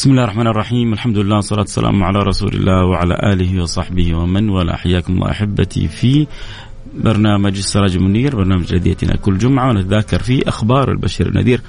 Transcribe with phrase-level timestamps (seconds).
[0.00, 0.92] بسم الله الرحمن الرحيم.
[0.92, 4.76] الحمد لله والصلاة والسلام على رسول الله وعلى آله وصحبه ومن والاه.
[4.76, 6.26] حياكم الله أحبتي في
[6.94, 11.60] برنامج السراج المنير برنامج هديتنا كل جمعة ونتذاكر فيه أخبار البشير النذير.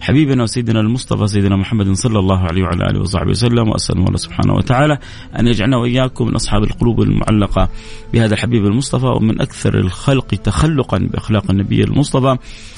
[0.00, 4.54] حبيبنا وسيدنا المصطفى سيدنا محمد صلى الله عليه وعلى آله وصحبه وسلم وأسأل الله سبحانه
[4.54, 4.98] وتعالى
[5.38, 7.68] أن يجعلنا وإياكم من أصحاب القلوب المعلقة
[8.12, 12.36] بهذا الحبيب المصطفى ومن أكثر الخلق تخلقا بأخلاق النبي المصطفى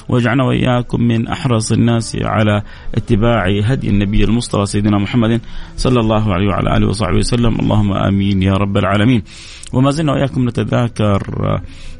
[0.09, 2.61] واجعلنا وإياكم من أحرص الناس على
[2.95, 5.41] اتباع هدي النبي المصطفى سيدنا محمد
[5.77, 9.23] صلى الله عليه وعلى آله وصحبه وسلم اللهم آمين يا رب العالمين.
[9.73, 11.21] وما زلنا وإياكم نتذاكر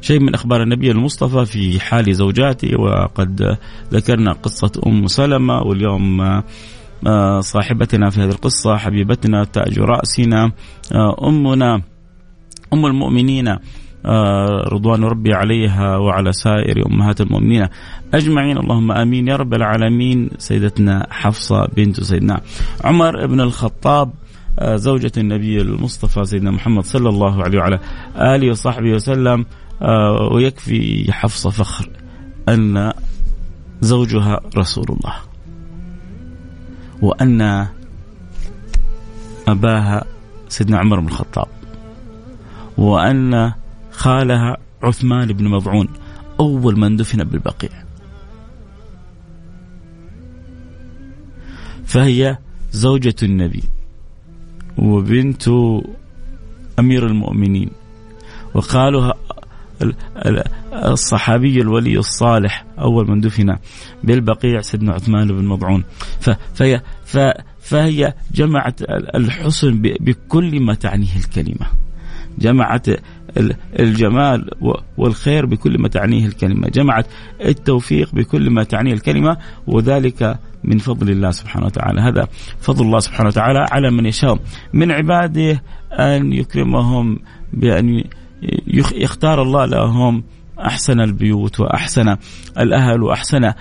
[0.00, 3.56] شيء من أخبار النبي المصطفى في حال زوجاته وقد
[3.92, 6.20] ذكرنا قصة أم سلمة واليوم
[7.06, 10.52] آه، صاحبتنا في هذه القصة حبيبتنا تاج رأسنا
[10.92, 11.82] آه، أمنا
[12.72, 13.48] أم المؤمنين
[14.06, 17.68] آه، رضوان ربي عليها وعلى سائر أمهات المؤمنين
[18.14, 18.58] أجمعين.
[18.58, 20.30] اللهم آمين يا رب العالمين.
[20.38, 22.40] سيدتنا حفصة بنت سيدنا
[22.84, 24.23] عمر بن الخطاب آه،
[24.62, 27.80] زوجة النبي المصطفى سيدنا محمد صلى الله عليه وعلى
[28.16, 29.46] آله وصحبه وسلم.
[29.82, 31.90] آه، ويكفي حفصة فخر
[32.48, 32.92] أن
[33.80, 35.14] زوجها رسول الله
[37.02, 37.66] وأن
[39.48, 40.04] أباها
[40.48, 41.48] سيدنا عمر بن الخطاب
[42.78, 43.52] وأن
[43.90, 45.88] خالها عثمان بن مضعون
[46.40, 47.70] أول من دفن بالبقيع.
[51.84, 52.38] فهي
[52.72, 53.62] زوجة النبي.
[54.78, 55.48] وبنت
[56.78, 57.70] أمير المؤمنين
[58.54, 59.12] وقالوا
[60.72, 63.56] الصحابي الولي الصالح أول من دفن
[64.04, 65.84] بالبقيع سيدنا عثمان بن مضعون.
[66.54, 66.82] فهي
[67.60, 68.82] فهي جمعت
[69.14, 71.66] الحسن بكل ما تعنيه الكلمة.
[72.38, 72.86] جمعت
[73.80, 74.50] الجمال
[74.96, 76.68] والخير بكل ما تعنيه الكلمة.
[76.68, 77.06] جمعت
[77.44, 79.36] التوفيق بكل ما تعنيه الكلمة
[79.66, 82.00] وذلك من فضل الله سبحانه وتعالى.
[82.00, 82.28] هذا
[82.60, 84.38] فضل الله سبحانه وتعالى على من يشاء.
[84.72, 85.62] من عباده
[85.92, 87.18] أن يكرمهم
[87.52, 88.04] بأن
[88.94, 90.24] يختار الله لهم.
[90.60, 92.16] أحسن البيوت وأحسن
[92.58, 93.52] الأهل وأحسن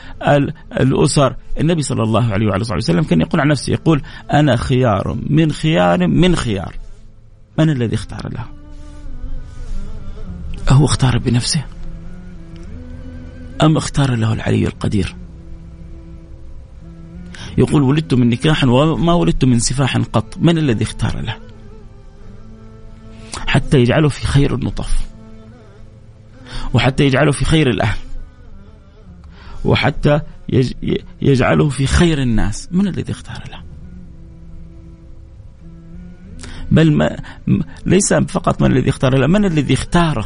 [0.80, 1.36] الأسر.
[1.60, 4.02] النبي صلى الله عليه وعلى صحبه وسلم كان يقول عن نفسه يقول
[4.34, 6.76] أنا خيار من خيار من خيار.
[7.60, 8.46] من الذي اختار له؟
[10.70, 11.66] هو اختار بنفسه.
[13.64, 15.16] أم اختار له العلي القدير؟
[17.58, 20.38] يقول ولدت من نكاح وما ولدت من سفاح قط.
[20.38, 21.38] من الذي اختار له؟
[23.48, 25.08] حتى يجعله في خير النطف.
[26.74, 27.98] وحتى يجعله في خير الأهل.
[29.66, 30.22] وحتى
[31.22, 32.70] يجعله في خير الناس.
[32.72, 33.64] من الذي اختار له؟
[36.72, 37.18] بل ما
[37.86, 40.26] ليس فقط من الذي اختار له من الذي اختاره؟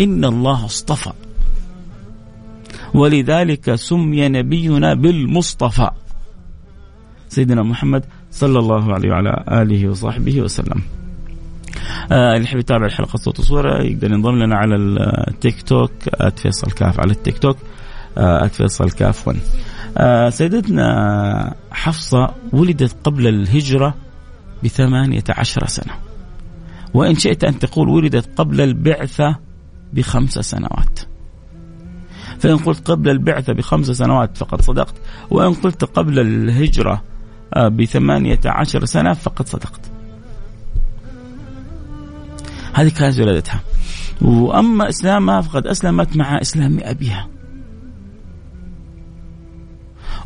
[0.00, 1.12] إن الله اصطفى.
[2.94, 5.90] ولذلك سمي نبينا بالمصطفى.
[7.28, 10.82] سيدنا محمد صلى الله عليه وعلى آله وصحبه وسلم.
[12.12, 14.76] آه اللي يحب يتابع الحلقة صوت وصورة يقدر ينضم لنا على
[15.28, 15.92] التيك توك
[16.36, 17.56] @فيصل كاف على التيك توك
[18.48, 19.38] @فيصل كاف 1
[19.96, 23.94] آه سيدتنا حفصة ولدت قبل الهجرة
[24.64, 25.92] بثمانية عشر سنة.
[26.94, 29.36] وإن شئت أن تقول ولدت قبل البعثة
[29.92, 31.00] بخمس سنوات.
[32.40, 34.94] فإن قلت قبل البعثة بخمس سنوات فقد صدقت
[35.30, 37.02] وإن قلت قبل الهجرة
[37.54, 39.80] آه، بثمانية عشر سنة فقد صدقت.
[42.74, 43.60] هذه كانت ولادتها.
[44.22, 47.28] وأما إسلامها فقد أسلمت مع إسلام أبيها.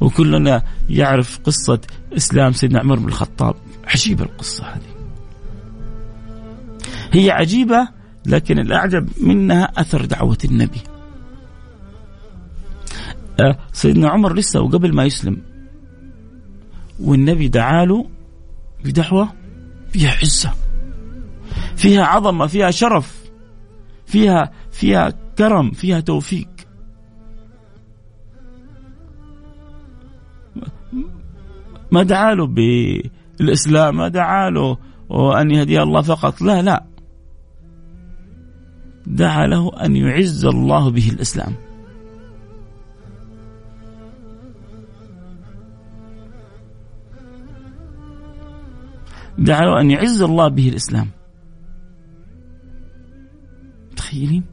[0.01, 1.81] وكلنا يعرف قصة
[2.17, 3.55] إسلام سيدنا عمر بن الخطاب.
[3.87, 4.95] عجيبة القصة هذه.
[7.13, 7.89] هي عجيبة
[8.27, 10.94] لكن الأعجب منها أثر دعوة النبي.
[13.73, 15.37] سيدنا عمر لسه وقبل ما يسلم.
[17.01, 18.07] والنبي دعاله
[18.85, 19.33] بدعوة
[19.93, 20.53] فيها عزة
[21.77, 23.25] فيها عظمة فيها شرف
[24.07, 26.49] فيها فيها كرم فيها توفيق.
[31.93, 34.79] ما دعا له بالإسلام ما دعا له
[35.09, 36.43] وأن يهدي الله فقط.
[36.43, 36.85] لا لا.
[39.07, 41.64] دعا له أن يعز الله به الإسلام.
[49.39, 51.11] له أن يعز الله به الإسلام.
[53.93, 54.45] متخيلين؟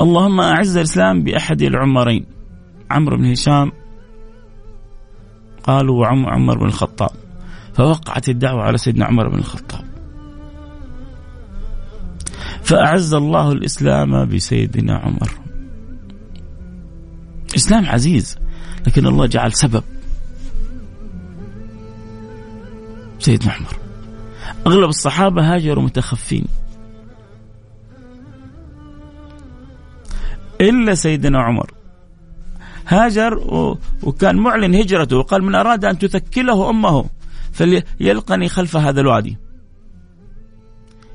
[0.00, 2.26] اللهم أعز الإسلام بأحد العمرين.
[2.90, 3.72] عمرو بن هشام
[5.62, 7.10] قالوا عمر بن الخطاب.
[7.74, 9.84] فوقعت الدعوة على سيدنا عمر بن الخطاب.
[12.62, 15.30] فأعز الله الإسلام بسيدنا عمر.
[17.56, 18.38] إسلام عزيز
[18.86, 19.82] لكن الله جعل سبب.
[23.18, 23.76] سيدنا عمر.
[24.66, 26.44] أغلب الصحابة هاجروا متخفين.
[30.60, 31.70] إلا سيدنا عمر.
[32.86, 33.38] هاجر
[34.02, 37.04] وكان معلن هجرته وقال من أراد أن تثكله أمه
[37.52, 39.36] فليلقني خلف هذا الوادي.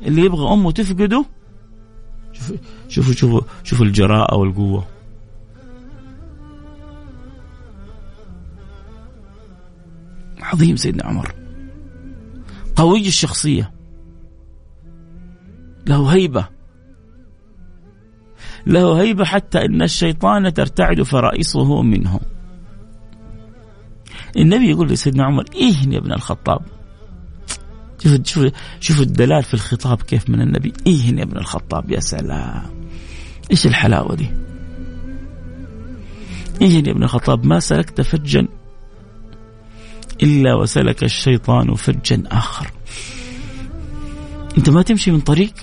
[0.01, 1.25] اللي يبغى أمه تفقده
[2.87, 4.87] شوفوا شوفوا شوفوا الجراءة والقوة.
[10.41, 11.42] عظيم سيدنا عمر.
[12.75, 13.73] قوي الشخصية.
[15.87, 16.47] له هيبة.
[18.67, 22.19] له هيبة حتى إن الشيطان ترتعد فرائصه منه
[24.37, 26.61] النبي يقول لسيدنا عمر إيه يا ابن الخطاب.
[28.03, 30.73] شوف شوف شوف الدلال في الخطاب كيف من النبي.
[30.87, 32.71] إيه يا ابن الخطاب يا سلام.
[33.51, 34.29] إيش الحلاوة دي؟
[36.61, 38.47] إيه يا ابن الخطاب ما سلكت فجا
[40.23, 42.71] إلا وسلك الشيطان فجا آخر.
[44.57, 45.53] أنت ما تمشي من طريق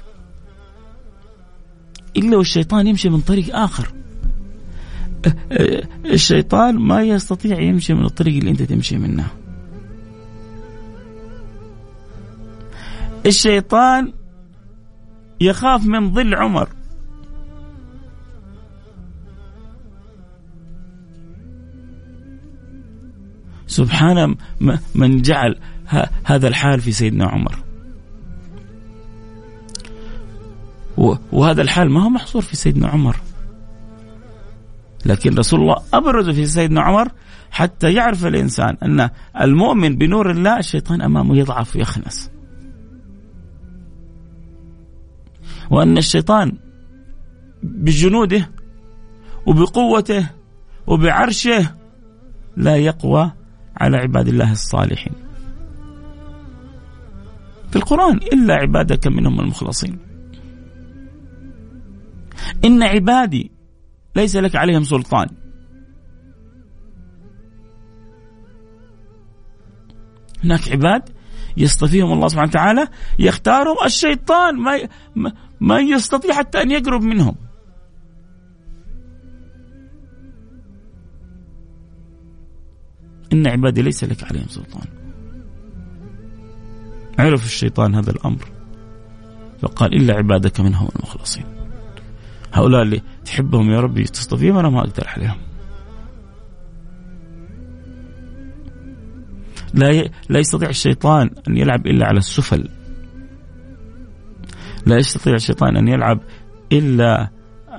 [2.16, 3.92] إلا والشيطان يمشي من طريق آخر.
[6.04, 9.26] الشيطان ما يستطيع يمشي من الطريق اللي أنت تمشي منه.
[13.26, 14.12] الشيطان
[15.40, 16.68] يخاف من ظل عمر.
[23.70, 24.36] سبحان
[24.94, 25.56] من جعل
[26.24, 27.58] هذا الحال في سيدنا عمر.
[31.32, 33.16] وهذا الحال ما هو محصور في سيدنا عمر.
[35.06, 37.08] لكن رسول الله أبرز في سيدنا عمر
[37.50, 39.10] حتى يعرف الإنسان أن
[39.40, 42.30] المؤمن بنور الله الشيطان أمامه يضعف ويخنس.
[45.70, 46.52] وأن الشيطان
[47.62, 48.50] بجنوده
[49.46, 50.26] وبقوته
[50.86, 51.70] وبعرشه
[52.56, 53.32] لا يقوى
[53.76, 55.12] على عباد الله الصالحين.
[57.70, 59.98] في القرآن إلا عبادك منهم المخلصين.
[62.64, 63.50] إن عبادي
[64.16, 65.28] ليس لك عليهم سلطان.
[70.44, 71.02] هناك عباد
[71.56, 74.88] يصطفيهم الله سبحانه وتعالى يختارهم الشيطان ما
[75.60, 77.49] ما يستطيع حتى أن يقرب منهم.
[83.32, 84.86] إن عبادي ليس لك عليهم سلطان.
[87.18, 88.44] عرف الشيطان هذا الأمر.
[89.62, 91.44] فقال إلا عبادك منهم المخلصين.
[92.52, 95.38] هؤلاء اللي تحبهم يا ربي تصطفيهم أنا ما أقدر عليهم.
[99.74, 102.68] لا لا يستطيع الشيطان أن يلعب إلا على السفل.
[104.86, 106.20] لا يستطيع الشيطان أن يلعب
[106.72, 107.30] إلا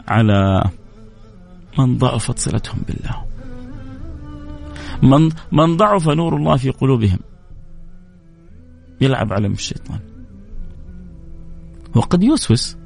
[0.08, 0.64] على
[1.78, 3.31] من ضعفت صلتهم بالله.
[5.04, 7.20] من من ضعف نور الله في قلوبهم.
[9.02, 10.00] يلعب عليهم الشيطان.
[11.96, 12.78] وقد يوسوس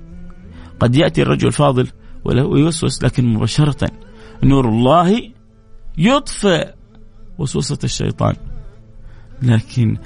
[0.79, 1.87] قد يأتي الرجل الفاضل
[2.25, 3.91] ويوسوس لكن مباشرة
[4.43, 5.31] نور الله
[5.97, 6.73] يطفئ
[7.37, 8.35] وسوسة الشيطان.
[9.41, 9.97] لكن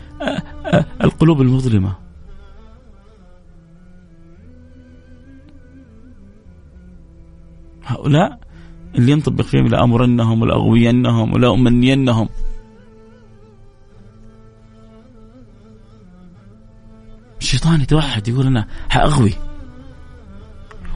[1.04, 1.96] القلوب المظلمة.
[7.86, 8.40] هؤلاء
[8.96, 12.30] اللي ينطبق فيهم لأمرنهم ولأغوينهم ولأمنينهم.
[17.42, 19.34] الشيطان يتوحد يقول أنا حأغوي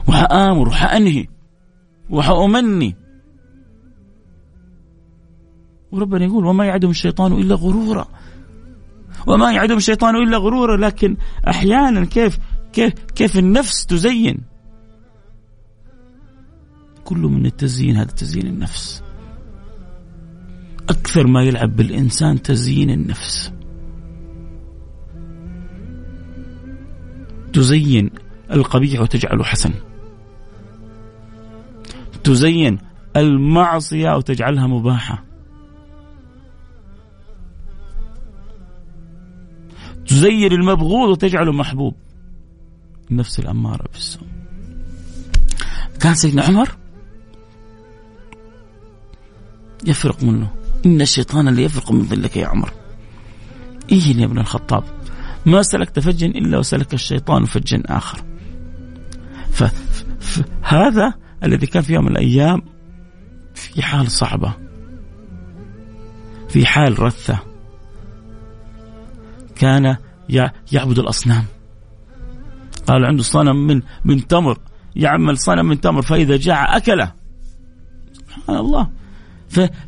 [0.08, 1.26] وحآمر وحأنهي
[2.10, 2.96] وحأمني.
[5.92, 8.06] وربنا يقول وما يعدهم الشيطان إلا غرورا.
[9.26, 10.76] وما يعدهم الشيطان إلا غرورا.
[10.76, 11.16] لكن
[11.48, 12.38] أحيانا كيف
[12.72, 14.53] كيف كيف النفس تزين؟
[17.04, 19.02] كله من التزيين هذا تزيين النفس.
[20.88, 23.52] أكثر ما يلعب بالإنسان تزيين النفس.
[27.52, 28.10] تزين
[28.50, 29.70] القبيح وتجعله حسن.
[32.24, 32.78] تزين
[33.16, 35.24] المعصية وتجعلها مباحة.
[40.06, 41.94] تزين المبغوض وتجعله محبوب.
[43.10, 44.28] النفس الأمارة بالسوء
[46.00, 46.76] كان سيدنا عمر
[49.86, 50.50] يفرق منه.
[50.86, 52.72] إن الشيطان اللي يفرق من ظلك يا عمر.
[53.92, 54.84] إيه يا ابن الخطاب؟
[55.46, 58.24] ما سلكت فجا إلا وسلك الشيطان فجا آخر.
[59.50, 61.14] فهذا
[61.44, 62.62] الذي كان في يوم من الأيام
[63.54, 64.54] في حال صعبة.
[66.48, 67.38] في حال رثة.
[69.56, 69.96] كان
[70.72, 71.44] يعبد الأصنام.
[72.86, 74.58] قال عنده صنم من من تمر.
[74.96, 77.12] يعمل صنم من تمر فإذا جاع أكله.
[78.12, 78.90] سبحان الله.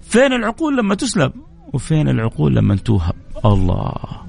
[0.00, 1.32] فين العقول لما تسلب؟
[1.72, 4.26] وفين العقول لما توهب؟ الله.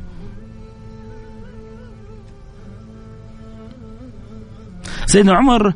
[5.05, 5.73] سيدنا عمر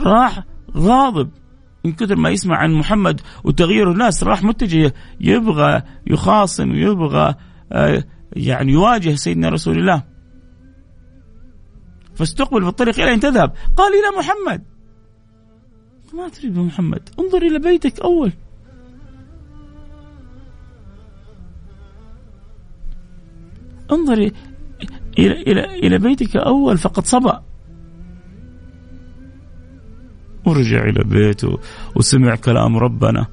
[0.00, 0.44] راح
[0.76, 1.30] غاضب
[1.84, 7.34] من كثر ما يسمع عن محمد وتغيير الناس راح متجه يبغى يخاصم ويبغى
[7.72, 10.02] آه، يعني يواجه سيدنا رسول الله.
[12.14, 13.52] فاستقبل في الطريق إلى أن تذهب.
[13.76, 14.64] قال إلى محمد.
[16.14, 18.32] ما تريد بمحمد انظر إلى بيتك أول.
[23.92, 24.30] انظر
[25.18, 27.42] إلى إلى إلى بيتك أول فقد صبأ.
[30.46, 31.58] ورجع إلى بيته
[31.96, 33.26] وسمع كلام ربنا.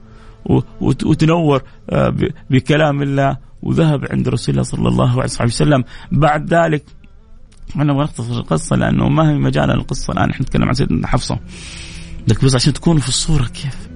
[0.81, 2.15] وتنور آه،
[2.49, 3.37] بكلام الله.
[3.61, 5.83] وذهب عند رسول الله صلى الله عليه وسلم.
[6.11, 6.83] بعد ذلك
[7.75, 10.29] أنا نختصر القصة لأنه ما هي مجال القصة الآن.
[10.29, 11.39] إحنا نتكلم عن سيدنا حفصة.
[12.27, 13.89] لك بس عشان تكونوا في الصورة كيف.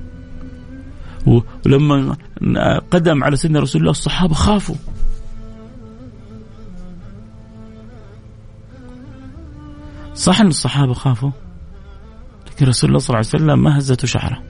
[1.66, 2.18] ولما
[2.92, 4.76] قدم على سيدنا رسول الله الصحابة خافوا.
[10.16, 11.32] صح إن الصحابة خافوا؟
[12.48, 14.44] لكن رسول الله صلى الله عليه وسلم ما هزته شعره.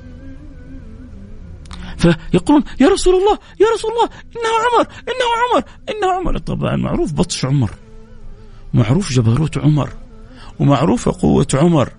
[1.97, 6.37] فيقولون يا رسول الله يا رسول الله إنه عمر إنه عمر إنه عمر.
[6.37, 7.71] طبعا معروف بطش عمر.
[8.73, 9.89] معروف جبروت عمر.
[10.59, 11.89] ومعروفة قوة عمر.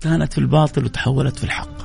[0.00, 1.80] كانت في الباطل وتحولت في الحق.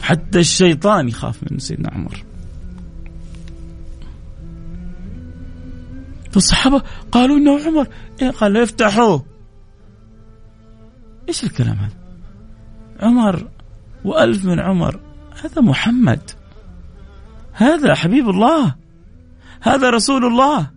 [0.00, 2.24] حتى الشيطان يخاف من سيدنا عمر.
[6.30, 7.88] فالصحابة قالوا إنه عمر.
[8.22, 9.24] إيه قال افتحوه
[11.28, 11.96] إيش الكلام هذا؟
[13.00, 13.48] عمر
[14.04, 15.00] وألف من عمر.
[15.44, 16.30] هذا محمد.
[17.52, 18.74] هذا حبيب الله.
[19.60, 20.70] هذا رسول الله.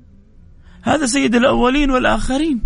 [0.82, 2.62] هذا سيد الأولين والآخرين.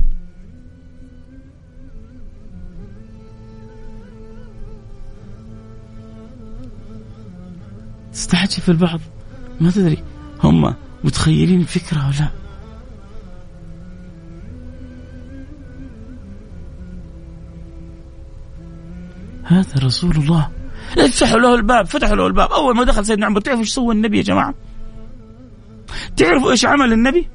[8.15, 8.99] تستعجب البعض.
[9.61, 10.03] ما تدري
[10.43, 12.29] هم متخيلين الفكرة أو لا.
[19.43, 20.49] هذا رسول الله.
[20.97, 22.51] افتحوا له الباب فتحوا له الباب.
[22.51, 24.53] أول ما دخل سيدنا عمر تعرفوا إيش سوى النبي يا جماعة؟
[26.17, 27.29] تعرفوا إيش عمل النبي؟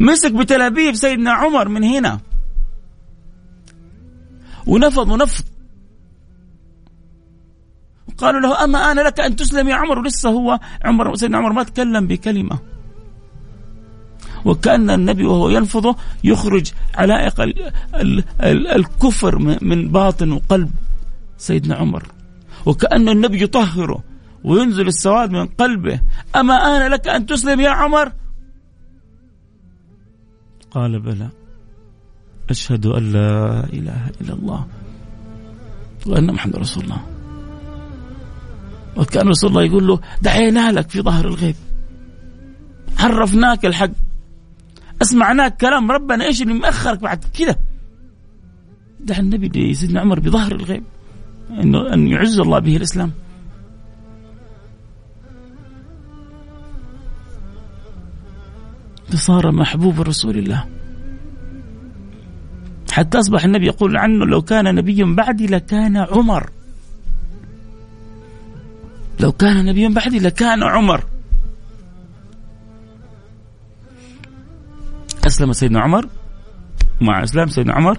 [0.00, 2.20] مسك بتلابيب سيدنا عمر من هنا.
[4.66, 5.44] ونفض ونفض.
[8.20, 11.62] قالوا له أما أنا لك أن تسلم يا عمر؟ ولسه هو عمر سيدنا عمر ما
[11.62, 12.58] تكلم بكلمة.
[14.44, 20.70] وكأن النبي وهو ينفضه يخرج علائق ال ال ال الكفر من باطن وقلب
[21.38, 22.06] سيدنا عمر.
[22.66, 24.02] وكأن النبي يطهره
[24.44, 26.00] وينزل السواد من قلبه.
[26.36, 28.12] أما آن لك أن تسلم يا عمر؟
[30.70, 31.28] قال بلى.
[32.50, 34.66] أشهد أن لا إله إلا الله
[36.06, 37.02] وأن محمد رسول الله.
[39.00, 41.54] وكان رسول الله يقول له دعينا لك في ظهر الغيب.
[42.98, 43.90] عرفناك الحق.
[45.02, 45.90] اسمعناك كلام.
[45.90, 47.56] ربنا إيش اللي مأخرك بعد كذا
[49.00, 50.84] دع النبي سيدنا عمر بظهر الغيب.
[51.50, 53.12] إنه أن يعز الله به الإسلام.
[59.08, 60.66] فصار محبوب رسول الله.
[62.92, 66.50] حتى أصبح النبي يقول عنه لو كان نبي بعدي لكان عمر.
[69.20, 71.04] لو كان نبي بعدي لكان عمر.
[75.26, 76.08] أسلم سيدنا عمر.
[77.00, 77.98] مع إسلام سيدنا عمر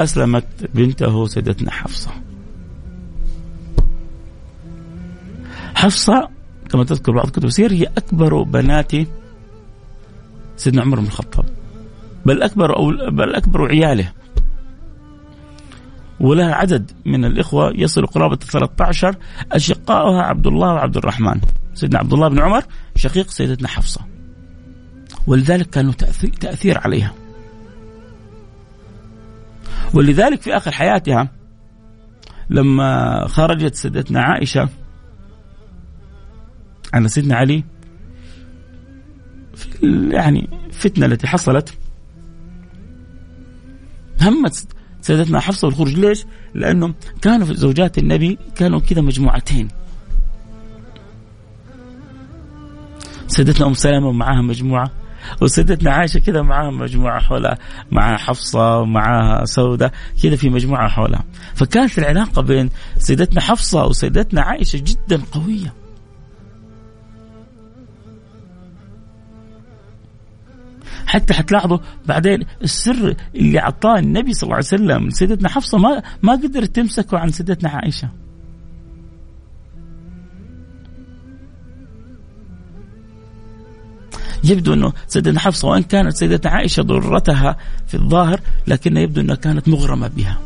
[0.00, 2.10] أسلمت بنته سيدتنا حفصة.
[5.74, 6.28] حفصة
[6.70, 8.92] كما تذكر بعض كتب السير هي أكبر بنات
[10.56, 11.44] سيدنا عمر بن الخطاب.
[12.26, 14.12] بل أكبر أو بل أكبر عياله.
[16.22, 19.16] ولها عدد من الإخوة يصل قرابة 13
[19.52, 21.40] أشقائها عبد الله وعبد الرحمن.
[21.74, 22.62] سيدنا عبد الله بن عمر
[22.96, 24.00] شقيق سيدتنا حفصة.
[25.26, 25.92] ولذلك كانوا
[26.40, 27.12] تأثير عليها.
[29.94, 31.28] ولذلك في آخر حياتها
[32.50, 34.68] لما خرجت سيدتنا عائشة
[36.94, 37.64] على سيدنا علي
[39.54, 39.68] في
[40.12, 41.74] يعني فتنة التي حصلت
[44.20, 44.66] همت
[45.02, 49.68] سيدتنا حفصة بالخروج ليش؟ لأنه كانوا في زوجات النبي كانوا كذا مجموعتين.
[53.26, 54.90] سيدتنا أم سلمة ومعاها مجموعة
[55.40, 57.58] وسيدتنا عائشة كذا معاها مجموعة حولها
[57.90, 59.92] معها حفصة ومعها سودة
[60.22, 61.24] كذا في مجموعة حولها.
[61.54, 65.81] فكانت العلاقة بين سيدتنا حفصة وسيدتنا عائشة جدا قوية.
[71.12, 76.32] حتى حتلاحظوا بعدين السر اللي أعطاه النبي صلى الله عليه وسلم سيدتنا حفصة ما ما
[76.32, 78.08] قدرت تمسكه عن سيدتنا عائشة.
[84.44, 89.68] يبدو أنه سيدنا حفصة وإن كانت سيدتنا عائشة ضرتها في الظاهر لكن يبدو أنها كانت
[89.68, 90.38] مغرمة بها.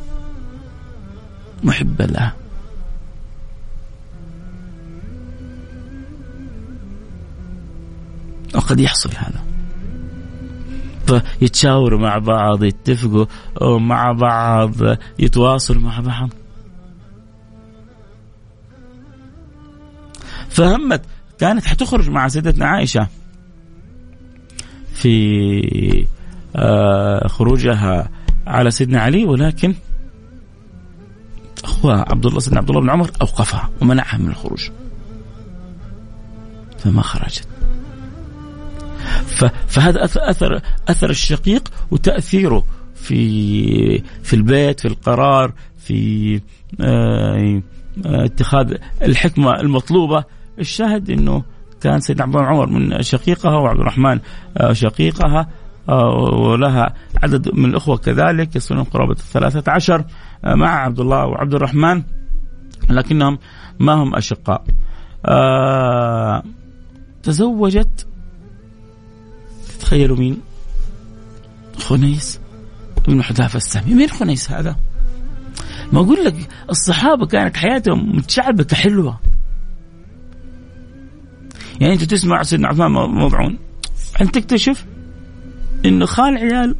[1.65, 2.35] محبة لها.
[8.55, 9.46] وقد يحصل هذا.
[11.07, 13.27] فيتشاوروا مع بعض يتفقوا
[13.63, 14.75] مع بعض
[15.19, 16.31] يتواصلوا مع بعض.
[20.49, 21.03] فهمت
[21.39, 23.09] كانت حتخرج مع سيدتنا عائشة
[24.95, 26.07] في
[26.57, 28.09] آه، خروجها
[28.47, 29.75] على سيدنا علي ولكن
[31.65, 34.71] أخوها عبد الله سيدنا عبد الله بن عمر أوقفها ومنعها من الخروج.
[36.79, 37.49] فما خرجت.
[39.67, 46.41] فهذا أثر أثر الشقيق وتأثيره في في البيت في القرار في
[46.81, 47.63] آه،
[48.05, 50.25] اتخاذ الحكمة المطلوبة.
[50.59, 51.43] الشاهد إنه
[51.81, 54.21] كان سيدنا عبد الله عمر من شقيقها وعبد الرحمن
[54.57, 55.49] آه، شقيقها
[55.89, 60.05] آه، ولها عدد من الأخوة كذلك يصلون قرابة الثلاثة عشر
[60.45, 62.03] مع عبد الله وعبد الرحمن
[62.91, 63.39] لكنهم
[63.79, 64.65] ما هم أشقاء.
[67.23, 68.07] تزوجت
[69.81, 70.41] تخيلوا مين؟
[71.79, 72.41] خنيس.
[73.09, 74.77] بن حذافة السامي؟ مين خنيس هذا؟
[75.93, 79.21] ما أقول لك الصحابة كانت حياتهم متشعبكة حلوة
[81.81, 83.59] يعني أنت تسمع سيدنا عثمان مضعون
[84.21, 84.85] أنت تكتشف
[85.85, 86.77] إنه خال عيال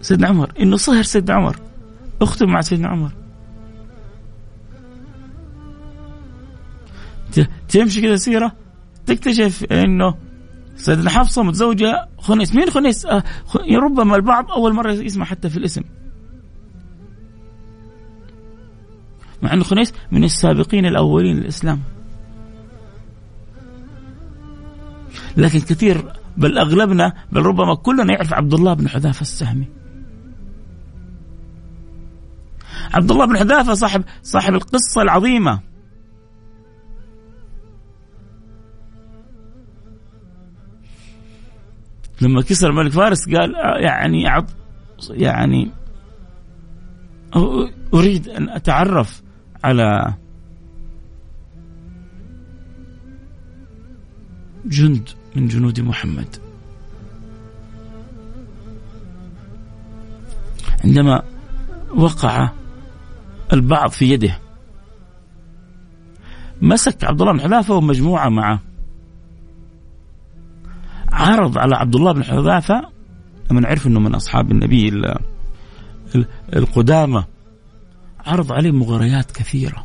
[0.00, 1.56] سيدنا عمر إنه صهر سيدنا عمر
[2.22, 3.12] أخته مع سيدنا عمر.
[7.68, 8.52] تمشي كذا سيرة
[9.06, 10.14] تكتشف إنه
[10.76, 13.24] سيدنا حفصة متزوجة خنيس مين خنيس آه
[13.70, 15.82] ربما البعض أول مرة يسمع حتى في الاسم
[19.42, 21.80] مع انه خنيس من السابقين الأولين للإسلام
[25.36, 29.68] لكن كثير بل أغلبنا بل ربما كلنا يعرف عبد الله بن حذافة السهمي.
[32.94, 35.60] عبد الله بن حذافة صاحب صاحب القصة العظيمة.
[42.20, 44.50] لما كسر ملك فارس قال يعني عض
[45.10, 45.70] يعني
[47.94, 49.22] أريد أن أتعرف
[49.64, 50.14] على
[54.66, 56.36] جند من جنود محمد.
[60.84, 61.22] عندما
[61.94, 62.50] وقع
[63.52, 64.38] البعض في يده
[66.62, 68.60] مسك عبد الله بن حذافه ومجموعة معه.
[71.24, 72.82] عرض على عبد الله بن حذافة
[73.50, 75.02] لما عرف إنه من أصحاب النبي
[76.56, 77.24] القدامى
[78.26, 79.84] عرض عليه مغريات كثيرة.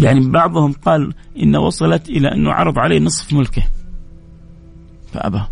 [0.00, 3.62] يعني بعضهم قال إن وصلت إلى أنه عرض عليه نصف ملكه.
[5.12, 5.42] فأبى.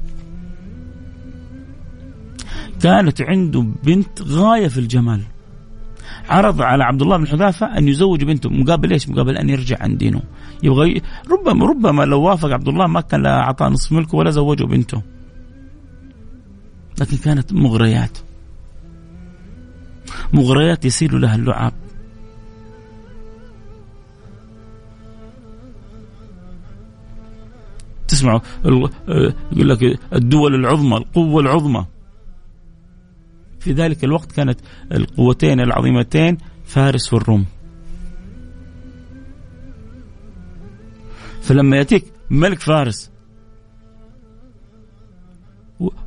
[2.83, 5.23] كانت عنده بنت غاية في الجمال.
[6.29, 8.51] عرض على عبد الله بن حذافة أن يزوج بنته.
[8.51, 10.23] مقابل إيش؟ مقابل أن يرجع عن دينه.
[10.63, 14.65] يبغى ربما ربما لو وافق عبد الله ما كان لا أعطاه نصف ملكه ولا زوجه
[14.65, 15.03] بنته.
[17.01, 18.19] لكن كانت مغريات.
[20.33, 21.73] مغريات يسيل لها اللعاب.
[28.09, 28.91] تسمعوا يقول
[29.53, 31.87] لك الدول العظمى القوة العظمى.
[33.69, 34.61] في ذلك الوقت كانت
[34.93, 37.47] القوتين العظيمتين فارس والروم
[41.43, 43.11] فلما يأتيك ملك فارس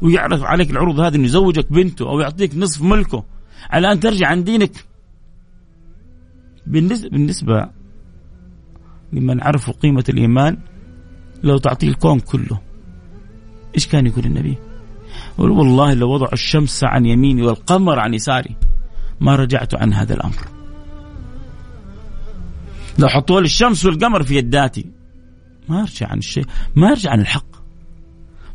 [0.02, 3.24] ويعرض عليك العروض هذه إنه يزوجك بنته أو يعطيك نصف ملكه
[3.70, 4.86] على أن ترجع عن دينك
[6.68, 7.70] بالنسبة
[9.14, 10.58] لمن عرفوا قيمة الإيمان
[11.44, 12.60] لو تعطيه الكون كله
[13.76, 14.71] إيش كان يقول النبي؟
[15.38, 18.56] والله لو وضعوا الشمس عن يميني والقمر عن يساري
[19.20, 20.48] ما رجعت عن هذا الأمر.
[23.00, 24.86] لو حطوا لي الشمس والقمر في يداتي
[25.70, 27.46] ما أرجع عن الشيء، ما أرجع عن الحق.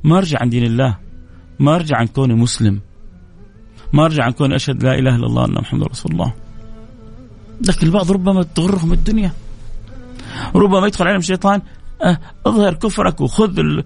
[0.05, 0.97] ما أرجع عن دين الله.
[1.59, 2.81] ما أرجع عن كوني مسلم.
[3.93, 6.33] ما أرجع عن كوني أشهد لا إله إلا الله ان محمد رسول الله.
[7.69, 9.33] لكن البعض ربما تغرهم الدنيا.
[10.55, 11.63] ربما يدخل عليهم الشيطان
[12.03, 13.83] أه، اظهر كفرك وخذ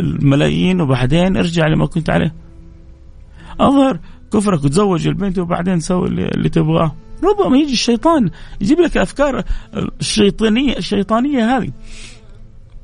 [0.00, 2.34] الملايين وبعدين ارجع لما كنت عليه.
[3.60, 4.00] أظهر
[4.32, 6.94] كفرك وتزوج البنت وبعدين سوي اللي تبغاه.
[7.24, 9.44] ربما يجي الشيطان يجيب لك الافكار
[10.00, 11.70] الشيطانيه الشيطانية هذه.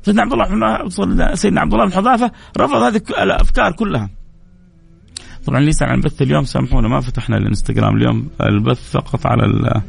[0.02, 4.10] سيدنا عبد الله سيدنا عبد الله بن حذافة رفض هذه الأفكار كلها.
[5.46, 8.28] طبعا يسال عن البث اليوم سامحونا ما فتحنا الإنستغرام اليوم.
[8.40, 9.82] البث فقط على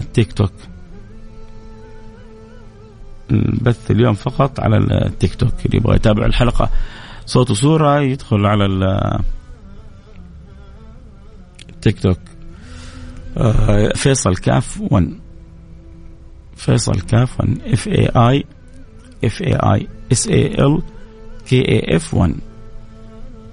[0.00, 0.52] التيك توك.
[3.30, 5.54] البث اليوم فقط على التيك توك.
[5.66, 6.70] اللي يبغى يتابع الحلقة
[7.26, 8.66] صوت وصورة يدخل على
[11.70, 12.18] التيك توك.
[13.36, 15.10] آه، فيصل كاف 1
[16.56, 18.44] فيصل كاف 1 F A I
[19.24, 20.82] F A I S A L
[21.46, 22.34] K A F 1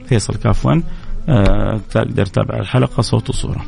[0.06, 0.84] فيصل كاف 1
[1.30, 3.66] آه، تقدر تتابع الحلقة صوت وصورة.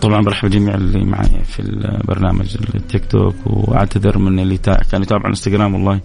[0.00, 4.82] طبعا برحب جميع اللي معي في البرنامج التيك توك وأعتذر من اللي تا...
[4.92, 6.00] كان يتابع الإنستغرام والله.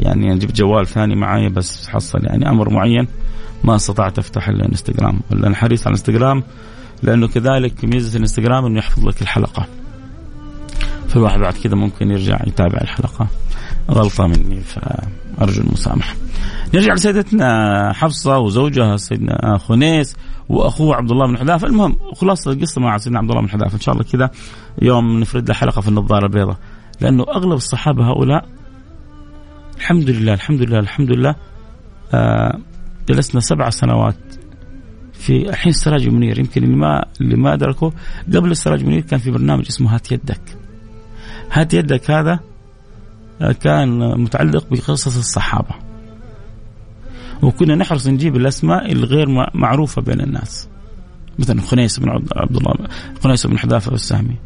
[0.00, 3.08] يعني جبت جوال ثاني معي بس حصل يعني أمر معين
[3.64, 5.20] ما استطعت أفتح الإنستغرام.
[5.32, 6.42] أنا حريص على الإنستغرام
[7.02, 9.66] لأنه كذلك ميزة الإنستغرام إنه يحفظ لك الحلقة.
[11.08, 13.26] فالواحد بعد كذا ممكن يرجع يتابع الحلقة.
[13.90, 16.14] غلطة مني فأرجو المسامحة.
[16.74, 20.16] نرجع لسيدتنا حفصة وزوجها سيدنا خنيس.
[20.52, 21.66] وأخوه عبد الله بن حذافة.
[21.66, 23.74] المهم خلاصة القصة مع سيدنا عبد الله بن حذافة.
[23.74, 24.30] إن شاء الله كذا
[24.82, 26.56] يوم نفرد له حلقة في النظارة البيضاء.
[27.00, 28.44] لأنه أغلب الصحابة هؤلاء
[29.76, 31.34] الحمد لله الحمد لله الحمد لله
[32.14, 32.58] آه
[33.08, 34.16] جلسنا سبع سنوات
[35.12, 37.92] في الحين السراج المنير يمكن اللي ما اللي ما أدركه
[38.34, 40.58] قبل السراج المنير كان في برنامج اسمه هات يدك.
[41.52, 42.40] هات يدك هذا
[43.42, 45.91] آه، كان متعلق بقصص الصحابة.
[47.42, 50.68] وكنا نحرص نجيب الأسماء الغير معروفة بين الناس.
[51.38, 52.74] مثلا خنيس بن عبد الله
[53.20, 54.36] خنيس بن حذافة السهمي.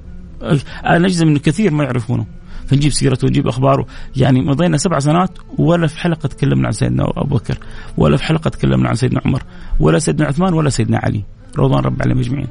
[0.85, 2.26] أنا أجزم انه كثير ما يعرفونه.
[2.66, 3.87] فنجيب سيرته ونجيب أخباره.
[4.16, 7.59] يعني مضينا سبع سنوات ولا في حلقة تكلمنا عن سيدنا أبو بكر
[7.96, 9.42] ولا في حلقة تكلمنا عن سيدنا عمر
[9.80, 11.22] ولا سيدنا عثمان ولا سيدنا علي.
[11.59, 12.48] رضوان رب عليهم اجمعين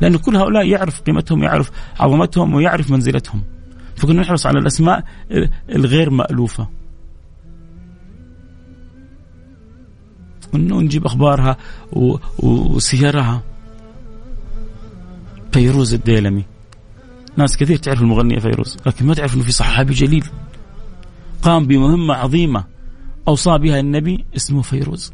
[0.00, 3.42] لأنه كل هؤلاء يعرف قيمتهم يعرف عظمتهم ويعرف منزلتهم.
[3.96, 5.04] فكنا نحرص على الأسماء
[5.70, 6.68] الغير مألوفة.
[10.54, 11.56] انه نجيب أخبارها
[12.38, 13.42] وسيرها
[15.52, 16.44] فيروز الديلمي.
[17.36, 20.24] ناس كثير تعرف المغنية فيروز لكن ما تعرف إنه في صحابي جليل.
[21.42, 22.64] قام بمهمة عظيمة
[23.28, 25.12] أوصى بها النبي اسمه فيروز.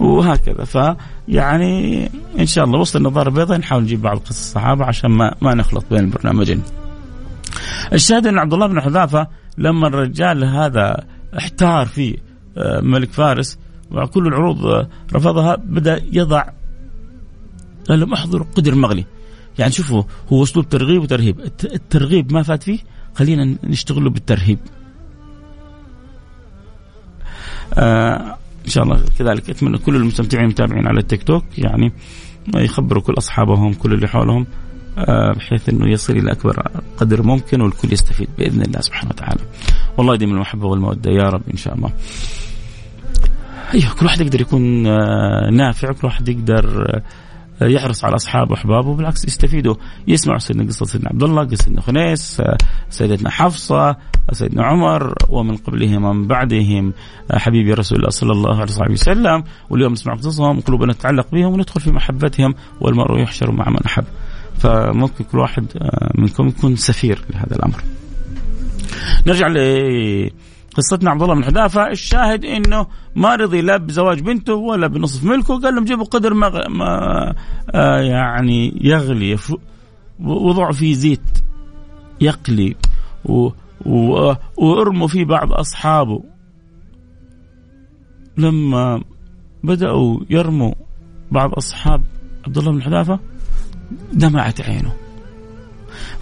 [0.00, 2.06] وهكذا فيعني
[2.38, 5.84] إن شاء الله وسط النظاره البيضاء نحاول نجيب بعض قصص الصحابة عشان ما ما نخلط
[5.90, 6.62] بين البرنامجين.
[7.92, 11.06] الشاهد أن عبد الله بن حذافة لما الرجال هذا
[11.38, 12.18] احتار في
[12.56, 13.58] آه، ملك فارس
[13.90, 16.44] وكل العروض آه، رفضها بدأ يضع
[17.88, 19.04] قال لهم احضروا قدر مغلي
[19.58, 21.40] يعني شوفوا هو أسلوب ترغيب وترهيب.
[21.64, 22.78] الترغيب ما فات فيه
[23.14, 24.58] خلينا نشتغل بالترهيب.
[27.74, 31.92] آه إن شاء الله كذلك أتمنى كل المستمتعين المتابعين على التيك توك يعني
[32.56, 34.46] يخبروا كل أصحابهم كل اللي حولهم.
[35.36, 36.62] بحيث إنه يصل إلى أكبر
[36.96, 39.40] قدر ممكن والكل يستفيد بإذن الله سبحانه وتعالى.
[39.98, 41.92] والله يديم المحبة والمودة يا رب إن شاء الله.
[43.74, 47.02] أيوه كل واحد يقدر يكون آه نافع، كل واحد يقدر آه
[47.62, 49.74] يحرص على أصحابه وأحبابه بالعكس يستفيدوا
[50.08, 52.42] يسمعوا سيدنا قصة سيدنا عبد الله قصة سيدنا خنيس
[52.90, 53.96] سيدتنا حفصة
[54.32, 56.92] سيدنا عمر ومن قبلهم ومن بعدهم
[57.32, 61.90] حبيبي رسول الله صلى الله عليه وسلم واليوم نسمع قصصهم وقلوبنا تتعلق بهم وندخل في
[61.90, 64.04] محبتهم والمرء يحشر مع من أحب
[64.58, 65.66] فممكن كل واحد
[66.14, 67.82] منكم يكون سفير لهذا الأمر.
[69.26, 70.30] نرجع ل
[70.74, 71.10] قصتنا.
[71.10, 75.60] عبد الله بن حذافة الشاهد إنه ما رضي لا بزواج بنته ولا بنصف ملكه.
[75.60, 77.34] قال لهم جيبوا قدر ما, ما
[77.74, 79.36] آه يعني يغلي
[80.20, 81.20] وضعوا فيه زيت
[82.20, 82.76] يقلي
[83.24, 83.50] و
[84.56, 86.22] وأرموا فيه بعض أصحابه.
[88.38, 89.02] لما
[89.64, 90.74] بدأوا يرموا
[91.30, 92.02] بعض أصحاب
[92.46, 93.20] عبد الله بن حذافة
[94.12, 94.92] دمعت عينه.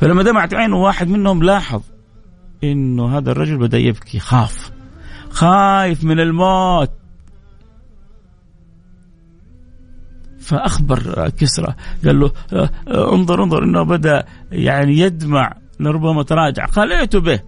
[0.00, 1.82] فلما دمعت عينه واحد منهم لاحظ
[2.64, 4.72] إنه هذا الرجل بدأ يبكي خاف
[5.30, 6.90] خايف من الموت.
[10.38, 11.74] فأخبر كسرى
[12.04, 12.32] قال له
[12.88, 16.66] انظر انظر إنه بدأ يعني يدمع لربما تراجع.
[16.66, 17.40] قال ائت به.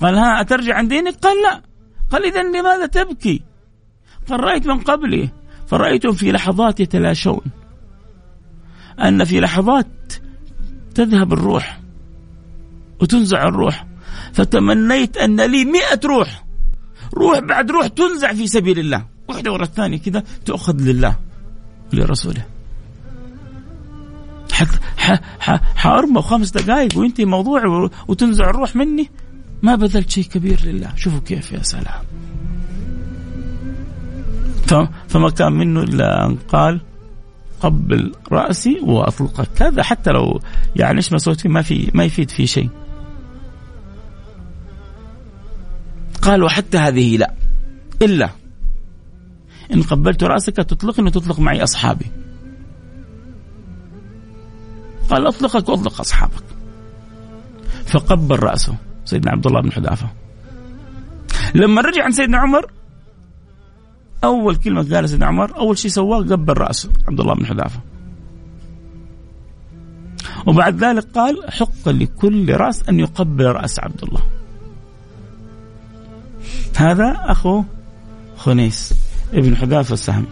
[0.00, 1.62] قال ها أترجع عن دينك؟ قال لا.
[2.10, 3.42] قال إذا لماذا تبكي؟
[4.28, 5.28] قال رأيت من قبلي.
[5.66, 7.40] فرأيتهم في لحظات يتلاشون.
[9.00, 10.12] أن في لحظات
[10.94, 11.80] تذهب الروح
[13.00, 13.86] وتنزع الروح.
[14.32, 16.44] فتمنيت أن لي مئة روح.
[17.14, 19.06] روح بعد روح تنزع في سبيل الله.
[19.28, 21.16] واحدة ورا الثانية كذا تؤخذ لله
[21.92, 22.44] ولرسوله.
[25.74, 29.10] حأرمى خمس دقائق وينتهي موضوع وتنزع الروح مني.
[29.62, 30.92] ما بذلت شيء كبير لله.
[30.96, 32.02] شوفوا كيف يا سلام.
[35.08, 36.80] فما كان منه إلا أن قال
[37.60, 40.40] قبل رأسي وأطلقك كذا حتى لو
[40.76, 42.70] يعني إيش ما سويت ما في ما يفيد في شيء.
[46.22, 47.34] قال وحتى هذه لا.
[48.02, 48.30] إلا
[49.72, 52.06] إن قبلت رأسك تطلقني وتطلق معي أصحابي.
[55.10, 56.44] قال أطلقك وأطلق أصحابك.
[57.86, 60.08] فقبل رأسه سيدنا عبد الله بن حذافة.
[61.54, 62.70] لما رجع عن سيدنا عمر
[64.26, 67.80] أول كلمة قالها سيدنا عمر أول شيء سواه قبل رأسه عبد الله بن حذافة.
[70.46, 74.22] وبعد ذلك قال حق لكل رأس أن يقبل رأس عبد الله.
[76.76, 77.64] هذا أخو
[78.36, 78.94] خنيس
[79.32, 80.26] ابن حذافة السهمي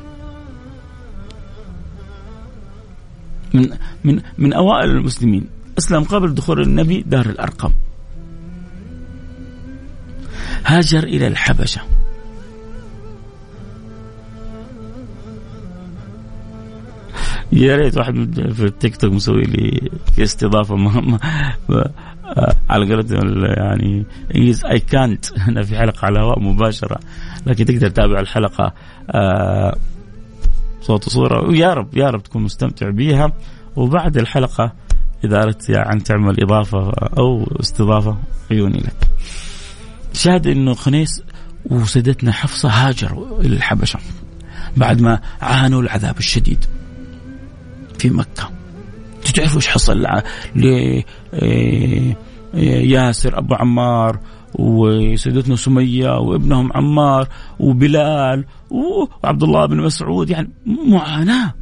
[3.54, 3.68] من
[4.04, 5.46] من من أوائل المسلمين.
[5.78, 7.70] أسلم قبل دخول النبي دار الأرقم
[10.66, 11.80] هاجر إلى الحبشة.
[17.54, 18.14] يا ريت واحد
[18.52, 21.20] في التيك توك مسوي لي استضافة مهمه
[22.70, 26.98] على قولتهم يعني انجليز اي كانت أنا في حلقة على الهواء مباشرة.
[27.46, 28.72] لكن تقدر تتابع الحلقة
[29.10, 29.76] آه،
[30.80, 31.48] صوت وصورة.
[31.48, 33.32] ويا رب يا رب تكون مستمتع بيها.
[33.76, 34.72] وبعد الحلقة
[35.24, 38.18] إذا أردت يعني تعمل إضافة أو استضافة
[38.50, 39.08] عيوني لك.
[40.12, 41.22] شاهد إنه خنيس
[41.64, 43.98] وسيدتنا حفصة هاجروا إلى الحبشة
[44.76, 46.64] بعد ما عانوا العذاب الشديد.
[47.98, 48.50] في مكة.
[49.34, 50.06] تعرفوا إيش حصل
[52.54, 54.18] لياسر أبو عمار
[54.54, 57.28] وسيدتنا سمية وابنهم عمار
[57.58, 61.54] وبلال وعبد الله بن مسعود يعني معاناة.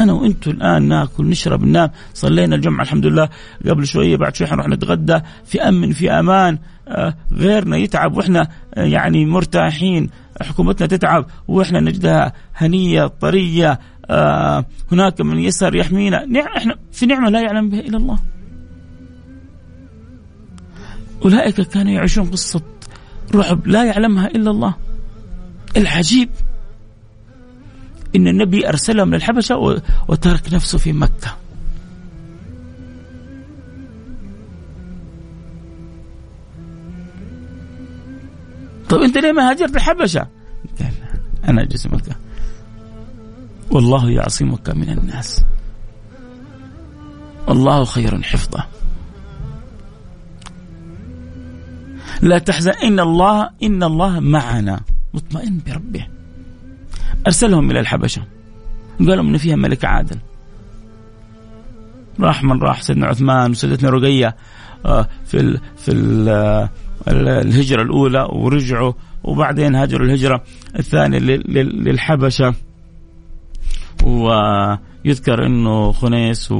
[0.00, 1.90] أنا وأنتم الآن ناكل نشرب ننام.
[2.14, 3.28] صلينا الجمعة الحمد لله.
[3.68, 5.20] قبل شوية بعد شوية حنروح نتغدى.
[5.44, 6.58] في أمن في أمان.
[6.88, 10.10] آه، غيرنا يتعب وإحنا آه، يعني مرتاحين.
[10.40, 16.24] حكومتنا تتعب وإحنا نجدها هنية طرية آه هناك من يسر يحمينا.
[16.24, 18.18] نعم إحنا في نعمة لا يعلم بها إلا الله.
[21.24, 22.60] أولئك كانوا يعيشون قصه
[23.34, 24.74] رعب لا يعلمها إلا الله.
[25.76, 26.28] العجيب
[28.16, 31.36] إن النبي أرسلهم للحبشة وترك نفسه في مكة.
[38.92, 40.26] طيب أنت ليه ما هاجرت الحبشة؟
[40.80, 40.92] قال
[41.48, 42.16] أنا جسمك.
[43.70, 45.44] والله يعصمك من الناس.
[47.48, 48.64] الله خير حفظه.
[52.22, 54.80] لا تحزن إن الله إن الله معنا.
[55.14, 56.06] مطمئن بربه.
[57.26, 58.22] أرسلهم إلى الحبشة.
[58.98, 60.18] قال لهم إن فيها ملك عادل.
[62.20, 64.36] راح من راح سيدنا عثمان وسيدتنا رقية
[64.86, 66.68] آه، في ال في ال
[67.08, 68.92] الهجرة الأولى ورجعوا
[69.24, 70.42] وبعدين هاجروا الهجرة
[70.78, 72.54] الثانية للحبشة.
[74.04, 76.52] ويذكر أنه خنيس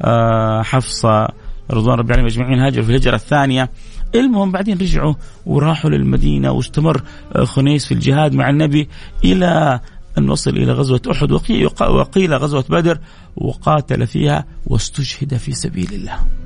[0.00, 1.28] وحفصة
[1.70, 3.70] رضوان ربي عليهم أجمعين هاجروا في الهجرة الثانية.
[4.14, 5.14] المهم بعدين رجعوا
[5.46, 7.02] وراحوا للمدينة واستمر
[7.44, 8.88] خنيس في الجهاد مع النبي
[9.24, 9.80] إلى
[10.18, 11.32] أن وصل إلى غزوة أحد.
[11.80, 12.98] وقيل غزوة بدر
[13.36, 16.43] وقاتل فيها واستشهد في سبيل الله.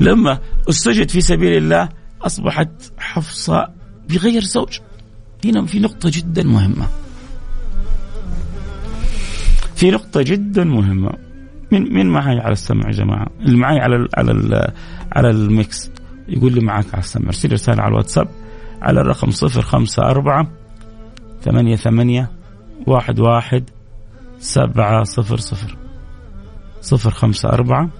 [0.00, 1.88] لما استشهد في سبيل الله
[2.22, 3.68] أصبحت حفصة
[4.08, 4.78] بغير زوج.
[5.44, 6.88] هنا في نقطة جدا مهمة.
[9.76, 11.12] في نقطة جدا مهمة.
[11.72, 14.72] من من معي على السمع يا جماعة؟ اللي معي على ال على ال
[15.12, 15.90] على الميكس.
[16.28, 17.26] يقول لي معك على السمع.
[17.26, 18.28] ارسل رسالة على الواتساب
[18.82, 20.48] على الرقم 054
[21.42, 22.30] ثمانية ثمانية
[22.86, 23.70] واحد واحد
[24.38, 25.76] سبعة صفر صفر.
[26.80, 27.90] صفر خمسة أربعة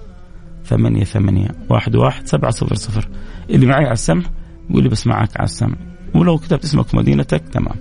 [0.67, 3.09] ثمانية ثمانية واحد واحد سبعة صفر صفر.
[3.49, 4.23] اللي معي على السمع
[4.69, 5.75] يقول لي بس معك على السمع.
[6.15, 7.75] ولو كتبت اسمك ومدينتك تمام.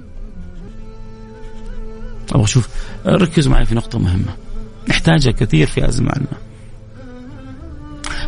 [2.35, 2.69] أو شوف
[3.07, 4.37] ركزوا معي في نقطة مهمة.
[4.89, 6.37] نحتاجها كثير في أزماننا.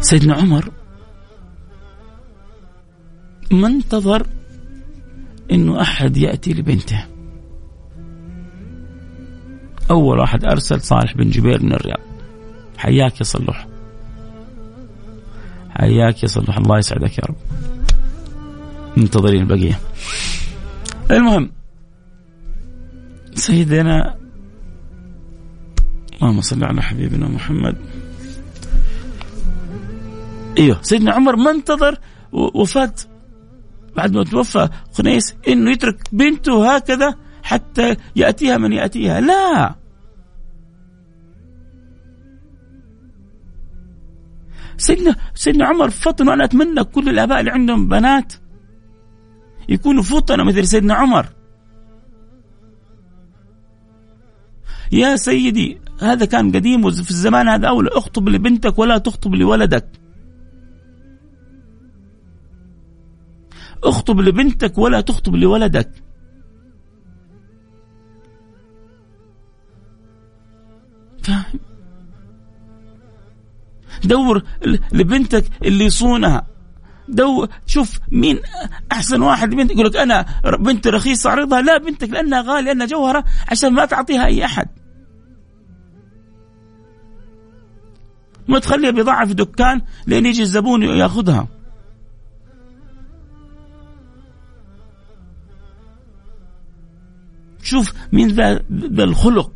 [0.01, 0.71] سيدنا عمر
[3.51, 4.27] ما انتظر
[5.51, 7.05] إنه أحد يأتي لبنته.
[9.91, 12.01] أول واحد أرسل صالح بن جبير من الرياض.
[12.77, 13.67] حياك يا صلح
[15.79, 17.37] حياك يا صلح الله يسعدك يا رب.
[18.97, 19.79] منتظرين البقية.
[21.11, 21.51] المهم
[23.35, 24.15] سيدنا
[26.23, 27.77] اللهم صل على حبيبنا محمد.
[30.59, 31.99] إيوه سيدنا عمر ما انتظر
[32.33, 32.95] وفاة.
[33.97, 39.21] بعد ما توفى خنيس إنه يترك بنته هكذا حتى يأتيها من يأتيها.
[39.21, 39.75] لا!
[44.79, 48.33] سيدنا سيدنا عمر فطن وأنا أتمنى كل الآباء اللي عندهم بنات
[49.69, 51.27] يكونوا فطنه مثل سيدنا عمر.
[54.93, 59.89] يا سيدي هذا كان قديم وفي الزمان هذا أولى اخطب لبنتك ولا تخطب لولدك.
[63.85, 65.91] اخطب لبنتك ولا تخطب لولدك.
[71.23, 71.68] فاهم؟
[74.05, 74.43] دور
[74.93, 76.47] لبنتك اللي يصونها.
[77.09, 78.39] دو شوف مين
[78.93, 80.27] أحسن واحد بنت يقول لك أنا
[80.59, 84.69] بنت رخيصة اعرضها لا بنتك لأنها غالية لأنها جوهرة عشان ما تعطيها أي أحد.
[88.49, 91.49] ما تخليها بضاعة في دكان لين يجي الزبون ياخذها.
[97.63, 99.53] شوف مين ذا, ذا الخلق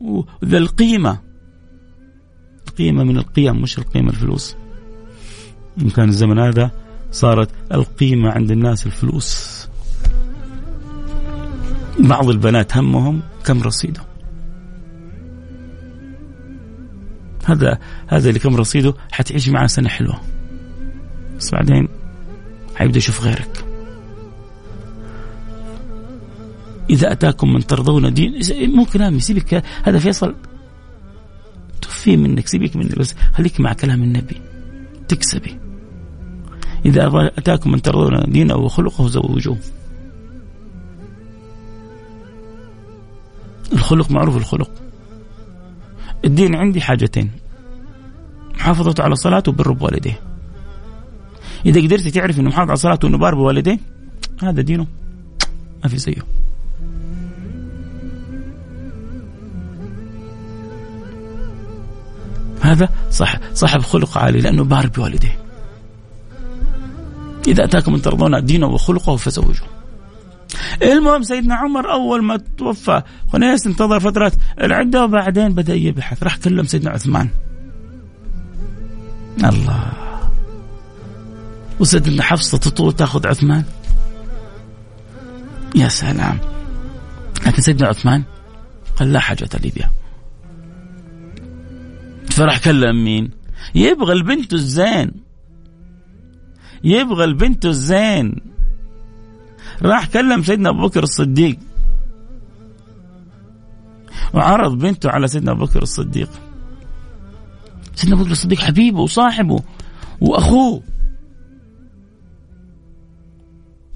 [0.00, 1.31] وذا القيمة.
[2.72, 4.56] القيمة من القيم مش القيمة الفلوس.
[5.82, 6.70] إن كان الزمن هذا
[7.10, 9.62] صارت القيمة عند الناس الفلوس.
[11.98, 14.04] بعض البنات همهم كم رصيدهم
[17.44, 20.20] هذا هذا اللي كم رصيده حتعيش معاه سنة حلوة.
[21.38, 21.88] بس بعدين
[22.74, 23.64] حيبدأ يشوف غيرك.
[26.90, 28.40] إذا أتاكم من ترضون دين
[28.76, 30.34] مو كلامي سيبك هذا فيصل
[32.02, 34.36] تفيه منك سيبك منك بس خليك مع كلام النبي.
[35.08, 35.58] تكسبي.
[36.86, 39.58] إذا أتاكم من ترضون دينه وخلقه زوجوه.
[43.72, 44.70] الخلق معروف الخلق.
[46.24, 47.30] الدين عندي حاجتين.
[48.54, 50.20] محافظته على صلاته وبر بوالديه.
[51.66, 53.78] إذا قدرت تعرف أنه محافظ على صلاته وأنه بار بوالديه
[54.42, 54.86] هذا دينه.
[55.82, 56.22] ما في زيه.
[62.62, 65.38] هذا صح صاحب خلق عالي لأنه بار بوالديه
[67.48, 69.68] إذا أتاكم من ترضون دينه وخلقه فزوجوه
[70.82, 76.22] المهم سيدنا عمر أول ما توفى خنيس انتظر فترة العدة وبعدين بدأ يبحث.
[76.22, 77.28] راح كلم سيدنا عثمان.
[79.44, 79.92] الله.
[81.80, 83.64] وسيدنا حفصة تطول تأخذ عثمان.
[85.74, 86.38] يا سلام.
[87.46, 88.22] لكن سيدنا عثمان
[88.96, 89.90] قال لا حاجة لي بها
[92.30, 93.30] فراح كلم مين
[93.74, 95.12] يبغى البنت الزين.
[96.84, 98.40] يبغى البنت الزين.
[99.82, 101.58] راح كلم سيدنا أبو بكر الصديق.
[104.34, 106.30] وعرض بنته على سيدنا أبو بكر الصديق.
[107.94, 109.62] سيدنا أبو بكر الصديق حبيبه وصاحبه
[110.20, 110.82] وأخوه.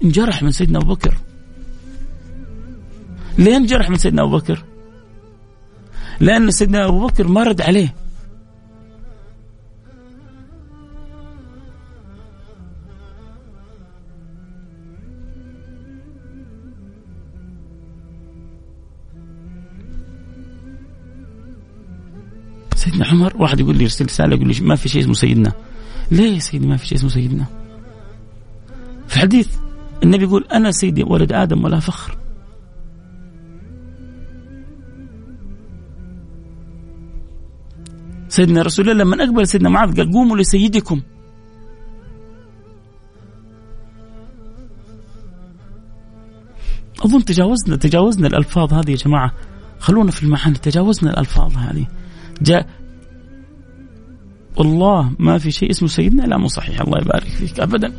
[0.03, 1.17] انجرح من سيدنا أبو بكر.
[3.37, 4.63] ليه انجرح من سيدنا أبو بكر؟
[6.19, 7.95] لأن سيدنا أبو بكر ما رد عليه.
[22.87, 23.33] سيدنا عمر.
[23.37, 25.51] واحد يقول لي يرسل رسالة يقول لي ما في شيء اسمه سيدنا.
[26.11, 27.45] ليه يا سيدي ما في شيء اسمه سيدنا؟
[29.07, 29.47] في حديث
[30.03, 32.17] النبي يقول أنا سيدي ولد آدم ولا فخر.
[38.29, 41.01] سيدنا رسول الله لما أقبل سيدنا معاذ قال قوموا لسيدكم.
[47.01, 49.33] أظن تجاوزنا تجاوزنا الألفاظ هذه يا جماعة.
[49.79, 51.87] خلونا في المعاني تجاوزنا الألفاظ هذه.
[52.41, 52.69] جاء
[54.57, 57.93] والله ما في شيء اسمه سيدنا لا مو صحيح الله يبارك فيك ابدا.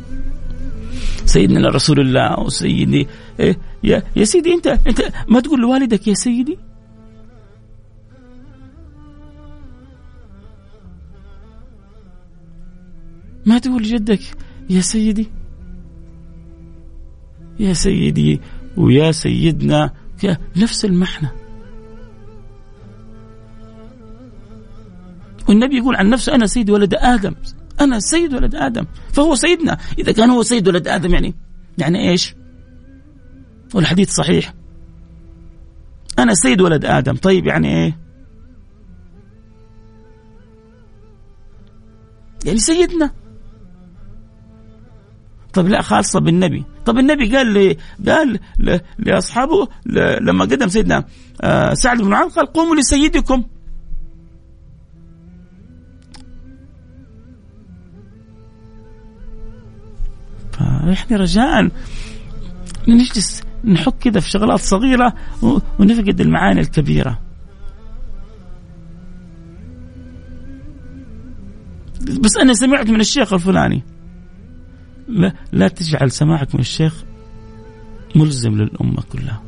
[1.25, 3.07] سيدنا رسول الله وسيدي
[3.39, 6.57] إيه يا يا سيدي أنت أنت ما تقول لوالدك يا سيدي؟
[13.45, 14.21] ما تقول لجدك
[14.69, 15.27] يا سيدي؟
[17.59, 18.41] يا سيدي
[18.77, 19.93] ويا سيدنا
[20.57, 21.38] نفس المعنى
[25.49, 27.35] والنبي يقول عن نفسه أنا سيد ولد آدم.
[27.81, 28.85] أنا سيد ولد آدم.
[29.13, 29.77] فهو سيدنا.
[29.99, 31.35] إذا كان هو سيد ولد آدم يعني
[31.77, 32.35] يعني إيش؟
[33.73, 34.53] والحديث صحيح.
[36.19, 37.15] أنا سيد ولد آدم.
[37.15, 37.97] طيب يعني إيه؟
[42.45, 43.11] يعني سيدنا.
[45.53, 46.63] طب لا خاصة بالنبي.
[46.85, 47.77] طب النبي قال لي
[48.07, 48.39] قال
[48.99, 49.67] لأصحابه
[50.21, 51.05] لما قدم سيدنا
[51.41, 53.43] آه، سعد بن معاذ قال قوموا لسيدكم.
[60.85, 61.69] فإحنا رجاء.
[62.87, 65.13] نجلس نحك كذا في شغلات صغيرة
[65.79, 67.19] ونفقد المعاني الكبيرة.
[72.19, 73.83] بس أنا سمعت من الشيخ الفلاني.
[75.07, 77.03] لا, لا تجعل سماعك من الشيخ
[78.15, 79.41] ملزم للأمة كلها.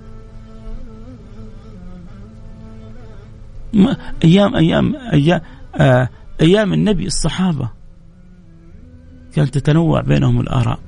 [4.23, 5.41] أيام أيام أيام
[5.75, 6.09] آه
[6.41, 7.69] أيام النبي الصحابة
[9.33, 10.79] كانت تتنوع بينهم الآراء.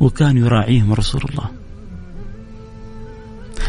[0.00, 1.50] وكان يراعيهم رسول الله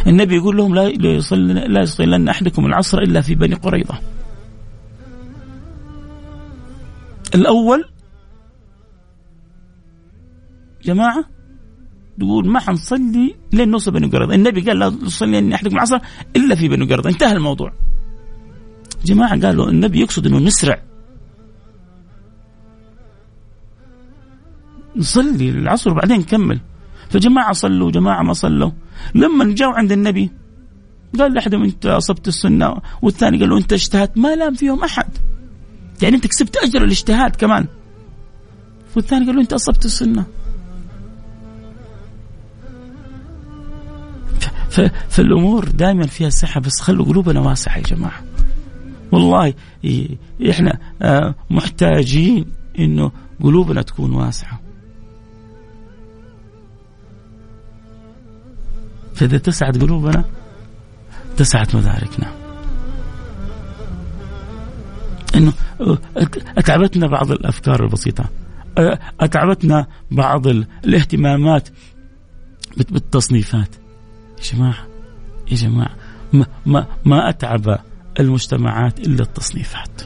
[0.07, 3.99] النبي يقول لهم لا يصلي لا يصلين أحدكم العصر إلا في بني قريظة.
[7.35, 7.85] الأول
[10.83, 11.25] جماعة
[12.19, 15.99] تقول ما حنصلي لين نوصل بني قريظة، النبي قال لا تصلي أحدكم العصر
[16.35, 17.73] إلا في بني قريظة، انتهى الموضوع.
[19.05, 20.81] جماعة قالوا النبي يقصد إنه نسرع
[24.99, 26.59] نصلي العصر وبعدين نكمل
[27.09, 28.71] فجماعة صلوا وجماعة ما صلوا.
[29.15, 30.29] لما جاوا عند النبي
[31.19, 35.09] قال لأحدهم أنت أصبت السنة؟ والثاني قال له أنت اجتهدت؟ ما لام فيهم أحد.
[36.01, 37.67] يعني أنت كسبت أجر الاجتهاد كمان.
[38.95, 40.25] والثاني قال له أنت أصبت السنة.
[45.09, 48.23] فالأمور دائما فيها سحة بس خلوا قلوبنا واسعة يا جماعة.
[49.11, 49.53] والله
[50.49, 52.45] إحنا آه، محتاجين
[52.79, 53.11] إنه
[53.43, 54.68] قلوبنا تكون واسعة.
[59.19, 60.23] فإذا تسعد قلوبنا
[61.37, 62.33] تسعد مداركنا.
[65.35, 65.53] إنه
[66.57, 68.25] أتعبتنا بعض الأفكار البسيطة.
[69.19, 71.69] أتعبتنا بعض الاهتمامات
[72.77, 73.75] بالتصنيفات.
[74.37, 74.87] يا جماعة
[75.51, 75.95] يا جماعة
[76.33, 77.79] ما ما ما أتعب
[78.19, 80.01] المجتمعات إلا التصنيفات.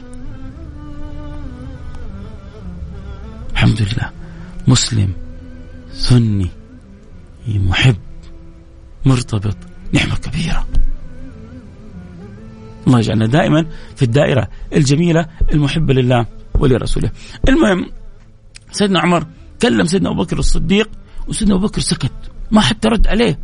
[3.52, 4.10] الحمد لله.
[4.68, 5.12] مسلم
[5.92, 6.48] سني
[7.48, 7.96] محب.
[9.04, 9.56] مرتبط.
[9.92, 10.66] نعمة كبيرة.
[12.86, 17.10] الله يجعلنا دائما في الدائرة الجميلة المحبة لله ولرسوله.
[17.48, 17.90] المهم
[18.72, 19.26] سيدنا عمر
[19.62, 20.90] كلم سيدنا أبو بكر الصديق
[21.28, 22.12] وسيدنا أبو بكر سكت.
[22.50, 23.38] ما حتى رد عليه.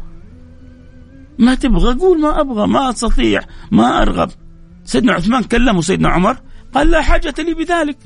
[1.38, 3.40] ما تبغى قول ما أبغى ما أستطيع
[3.70, 4.30] ما أرغب.
[4.84, 6.40] سيدنا عثمان كلمه سيدنا عمر
[6.74, 7.98] قال لا حاجة لي بذلك.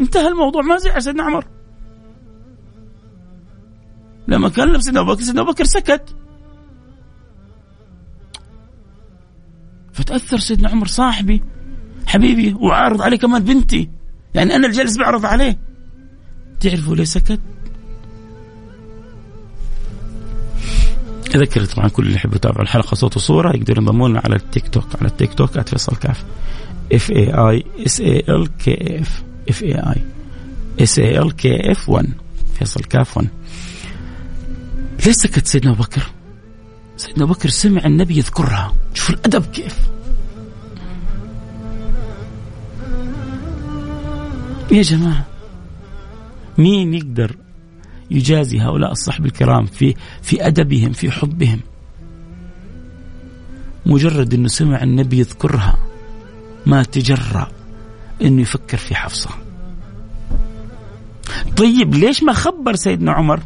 [0.00, 1.44] انتهى الموضوع ما زعل سيدنا عمر.
[4.28, 6.16] لما كلم سيدنا أبو بكر سيدنا أبو بكر سكت.
[9.96, 11.42] فتأثر سيدنا عمر صاحبي
[12.06, 13.88] حبيبي وعارض عليه كمان بنتي
[14.34, 15.58] يعني أنا الجالس بعرض عليه
[16.60, 17.40] تعرفوا ليه سكت؟
[21.34, 24.86] أذكر طبعا كل اللي يحب يتابعوا الحلقة صوت وصورة يقدروا ينضموا لنا على التيك توك
[25.00, 26.24] على التيك توك @فيصل كاف
[26.92, 30.02] F A I S A L K F F A I
[30.80, 32.06] S A L K F 1
[32.58, 33.28] فيصل كاف one
[35.06, 36.02] ليش سكت سيدنا أبو بكر؟
[36.96, 38.72] سيدنا ابو بكر سمع النبي يذكرها.
[38.94, 39.78] شوف الأدب كيف.
[44.72, 45.26] يا جماعة
[46.58, 47.36] مين يقدر
[48.10, 51.60] يجازي هؤلاء الصحب الكرام في في أدبهم في حبهم؟
[53.86, 55.78] مجرد إنه سمع النبي يذكرها
[56.66, 57.48] ما تجرأ
[58.22, 59.30] إنه يفكر في حفصة.
[61.56, 63.40] طيب ليش ما خبر سيدنا عمر؟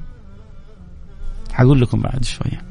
[1.52, 2.69] حقول لكم بعد شوية.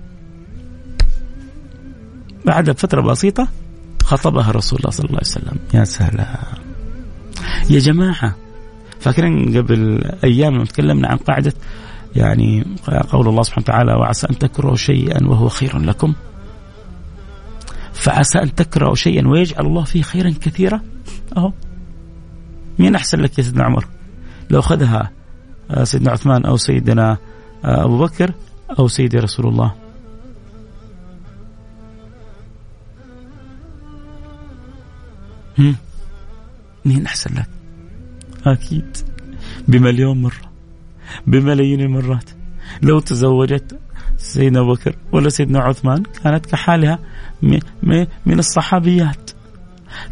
[2.45, 3.47] بعد فترة بسيطة
[4.03, 5.57] خطبها رسول الله صلى الله عليه وسلم.
[5.73, 6.59] يا سلام.
[7.69, 8.35] يا جماعة
[8.99, 11.53] فاكرين قبل أيام لما تكلمنا عن قاعدة
[12.15, 16.13] يعني قول الله سبحانه وتعالى وعسى أن تكرهوا شيئا وهو خير لكم.
[17.93, 20.81] فعسى أن تكرهوا شيئا ويجعل الله فيه خيرا كثيرا.
[21.37, 21.53] أهو.
[22.79, 23.87] مين أحسن لك يا سيدنا عمر؟
[24.49, 25.11] لو اخذها
[25.71, 27.17] آه، سيدنا عثمان أو سيدنا
[27.65, 28.33] آه، أبو بكر
[28.79, 29.73] أو سيدي رسول الله.
[36.85, 37.49] مين أحسن لك؟
[38.47, 38.97] أكيد.
[39.67, 40.51] بمليون مرة.
[41.27, 42.29] بملايين المرات.
[42.81, 43.79] لو تزوجت
[44.17, 46.99] سيدنا أبو بكر ولا سيدنا عثمان كانت كحالها
[48.25, 49.31] من الصحابيات.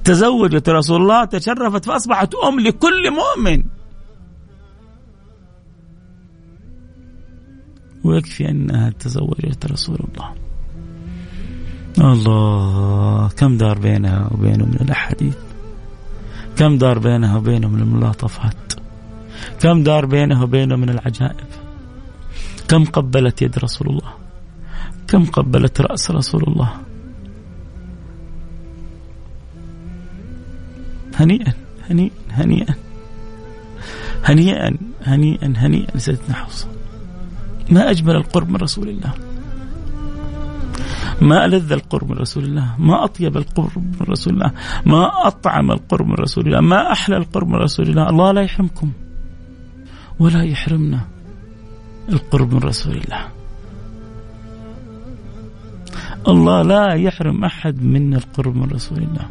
[0.04, 3.64] تزوجت رسول الله تشرفت فأصبحت أم لكل مؤمن.
[8.04, 10.47] ويكفي أنها تزوجت رسول الله.
[12.00, 15.36] الله كم دار بينها وبينه من الأحاديث؟
[16.58, 18.74] كم دار بينها وبينه من الملاطفات؟
[19.62, 21.48] كم دار بينه وبينه من العجائب؟
[22.68, 24.14] كم قبلت يد رسول الله؟
[25.08, 26.72] كم قبلت رأس رسول الله؟
[31.16, 31.54] هنيئا
[31.90, 32.76] هنيئا هنيئا.
[34.24, 36.68] هنيئا هنيئا هنيئا سيدنا حفصة
[37.70, 39.14] ما أجمل القرب من رسول الله.
[41.22, 44.52] ما ألذ القرب من رسول الله ما أطيب القرب من رسول الله
[44.86, 48.92] ما أطعم القرب من رسول الله ما أحلى القرب من رسول الله الله لا يحرمكم
[50.20, 51.02] ولا يحرمنا
[52.10, 53.28] القرب من رسول الله.
[56.28, 59.28] الله لا يحرم أحد منا القرب من رسول الله.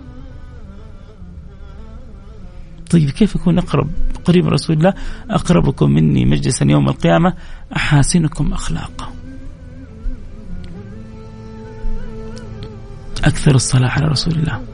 [2.91, 3.89] طيب كيف يكون أقرب
[4.25, 4.95] قريب رسول الله؟
[5.31, 7.35] أقربكم مني مجلسا يوم القيامة
[7.77, 9.16] أحاسنكم أخلاقا.
[13.27, 14.65] أكثر الصلاة على رسول الله.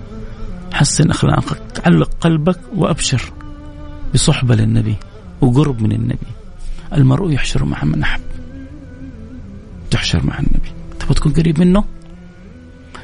[0.72, 3.32] حسن أخلاقك علق قلبك وأبشر
[4.14, 4.96] بصحبة للنبي
[5.40, 6.26] وقرب من النبي.
[6.92, 8.20] المرء يحشر مع من أحب.
[9.90, 10.72] تحشر مع النبي.
[11.00, 11.84] تبغى تكون قريب منه؟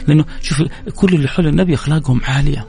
[0.08, 0.62] لأنه شوف
[0.94, 2.66] كل اللي حول النبي أخلاقهم عالية.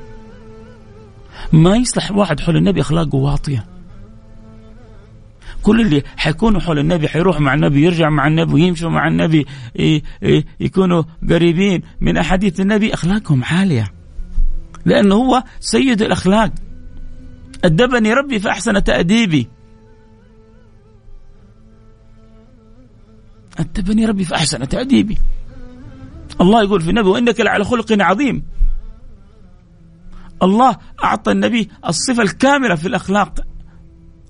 [1.53, 3.65] ما يصلح واحد حول النبي أخلاقه واطية.
[5.63, 9.45] كل اللي حيكونوا حول النبي حيروحوا مع النبي يرجع مع النبي ويمشوا مع النبي
[10.59, 11.81] يكونوا قريبين.
[12.01, 13.93] من أحاديث النبي أخلاقهم عالية.
[14.85, 16.51] لأنه هو سيد الأخلاق.
[17.65, 19.47] أدبني ربي فأحسن تأديبي.
[23.59, 25.17] أدبني ربي فأحسن تأديبي.
[26.41, 28.43] الله يقول في النبي وإنك لعلى خلق عظيم.
[30.43, 33.39] الله أعطى النبي الصفة الكاملة في الأخلاق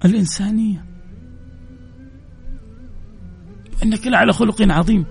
[0.06, 0.89] الإنسانية.
[3.84, 5.06] إنك لعلى خلق عظيم.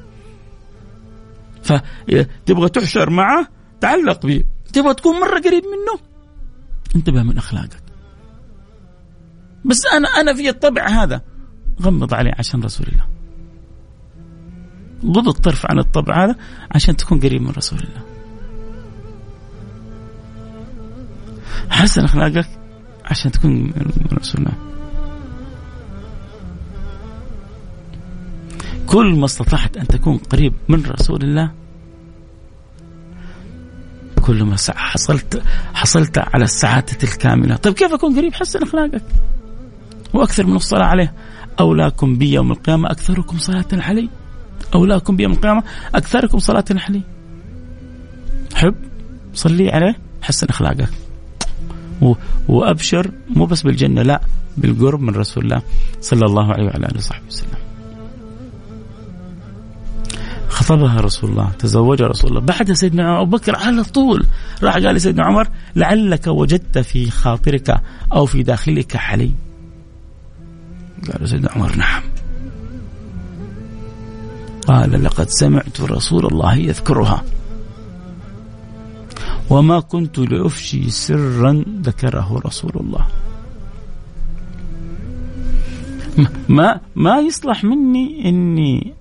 [1.62, 3.48] فتبغى تحشر معه
[3.80, 6.00] تعلق به تبغى تكون مرة قريب منه
[6.96, 7.82] انتبه من أخلاقك.
[9.64, 11.22] بس أنا أنا في الطبع هذا
[11.82, 13.06] غمض عليه عشان رسول الله.
[15.04, 16.36] غض الطرف عن الطبع هذا
[16.74, 18.02] عشان تكون قريب من رسول الله.
[21.70, 22.48] حسن أخلاقك
[23.04, 24.77] عشان تكون من رسول الله.
[28.88, 31.52] كل ما استطعت أن تكون قريب من رسول الله
[34.22, 35.42] كل ما حصلت
[35.74, 37.56] حصلت على السعادة الكاملة.
[37.56, 39.02] طيب كيف أكون قريب؟ حسن أخلاقك.
[40.14, 41.14] وأكثر من الصلاة عليه.
[41.60, 44.08] أولاكم بي يوم القيامة أكثركم صلاة علي.
[44.74, 45.62] أولاكم بي يوم القيامة
[45.94, 47.02] أكثركم صلاة علي.
[48.54, 48.74] حب
[49.34, 50.90] صلي عليه حسن أخلاقك.
[52.48, 54.20] وأبشر مو بس بالجنة لا
[54.56, 55.62] بالقرب من رسول الله
[56.00, 57.67] صلى الله عليه وعلى آله وصحبه وسلم.
[60.68, 62.40] خطبها رسول الله تزوجها رسول الله.
[62.40, 64.26] بعد سيدنا أبو بكر على طول
[64.62, 67.80] راح قال لسيدنا عمر لعلك وجدت في خاطرك
[68.12, 69.30] أو في داخلك حلي
[71.12, 72.02] قال سيدنا عمر نعم.
[74.66, 77.24] قال لقد سمعت رسول الله يذكرها.
[79.50, 83.06] وما كنت لأفشي سرا ذكره رسول الله.
[86.48, 88.97] ما ما يصلح مني إني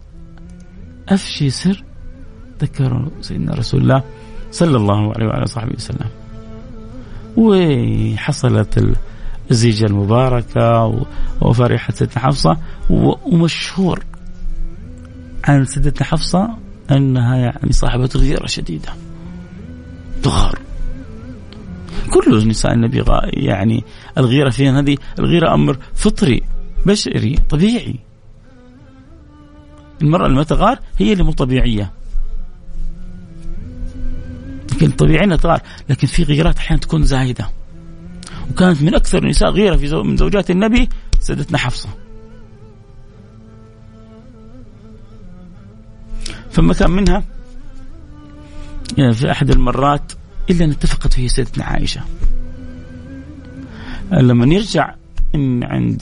[1.10, 1.84] افشي سر
[2.62, 4.04] ذكر سيدنا رسول الله
[4.52, 6.10] صلى الله عليه وعلى صحبه وسلم.
[7.38, 8.96] وحصلت
[9.52, 11.06] الزيجة المباركة
[11.42, 12.58] وفرحة سيدنا حفصة
[12.90, 14.04] ومشهور
[15.44, 16.50] عن سيدتنا حفصة
[16.92, 18.90] أنها يعني صاحبة غيرة شديدة.
[20.24, 20.60] تغار
[22.14, 23.84] كل نساء النبي يعني
[24.18, 26.42] الغيرة فيها هذه الغيرة أمر فطري
[26.86, 28.07] بشري طبيعي.
[30.02, 31.92] المرأة اللي ما تغار هي اللي مو طبيعية.
[34.74, 37.50] لكن طبيعي انها تغار لكن في غيرات أحيانا تكون زايدة.
[38.52, 40.90] وكانت من أكثر النساء غيرة في زو من زوجات النبي
[41.20, 41.90] سيدتنا حفصة.
[46.52, 47.24] فما كان منها
[48.98, 50.12] يعني في أحد المرات
[50.50, 52.02] إلا أن اتفقت هي سيدتنا عائشة.
[54.12, 54.96] لما يرجع
[55.64, 56.02] عند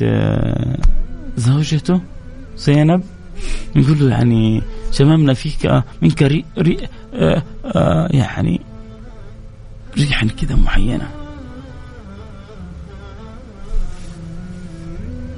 [1.37, 2.01] زوجته
[2.57, 3.03] زينب
[3.75, 4.61] يقول له يعني
[4.91, 6.77] شممنا فيك منك ري ري
[7.13, 8.61] آه آه يعني
[9.97, 11.11] ريحا كذا معينة.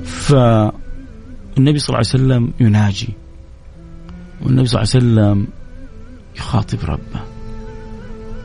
[0.06, 3.10] فالنبي صلى الله عليه وسلم يناجي
[4.42, 5.48] والنبي صلى الله عليه وسلم
[6.36, 7.22] يخاطب ربه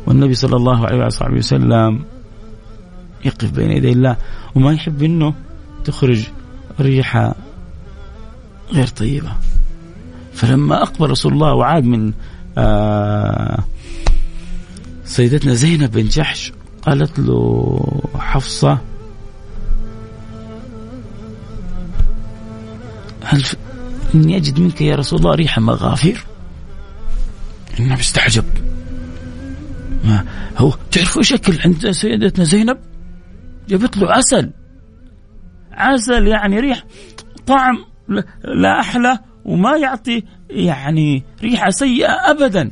[0.07, 1.07] والنبي صلى الله عليه
[1.39, 2.05] وسلم
[3.25, 4.17] يقف بين يدي الله.
[4.55, 5.35] وما يحب إنه
[5.85, 6.25] تخرج
[6.81, 7.35] ريحه
[8.73, 9.33] غير طيبة.
[10.35, 12.13] فلما أقبل رسول الله وعاد من
[12.59, 13.65] آه
[15.05, 16.53] سيدتنا زينب بن جحش
[16.83, 17.79] قالت له
[18.19, 18.79] حفصة
[23.25, 23.45] هل
[24.15, 26.25] إني أجد منك يا رسول الله ريح مغافير؟
[27.81, 28.45] النبي استعجب
[30.05, 30.25] ما
[30.59, 32.79] هو تعرفوا إيش اكل عند سيدتنا زينب؟
[33.69, 34.51] جابت له عسل.
[35.73, 36.85] عسل يعني ريح
[37.47, 37.92] طعم
[38.45, 42.71] لا أحلى وما يعطي يعني ريحة سيئة ابدا.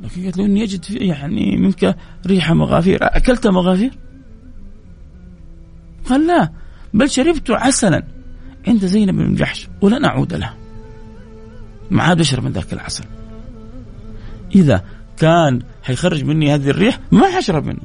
[0.00, 1.96] لكن قالت له إني أجد يعني منك
[2.26, 2.98] ريحة مغافير.
[3.02, 3.98] أكلت مغافير؟
[6.08, 6.50] قال لا
[6.94, 8.02] بل شربت عسلا
[8.68, 10.54] عند زينب بن جحش ولن أعود له
[11.90, 13.04] ما عاد أشرب من ذاك العسل.
[14.54, 14.84] إذا
[15.16, 17.82] كان حيخرج مني هذه الريح ما حشرب منه.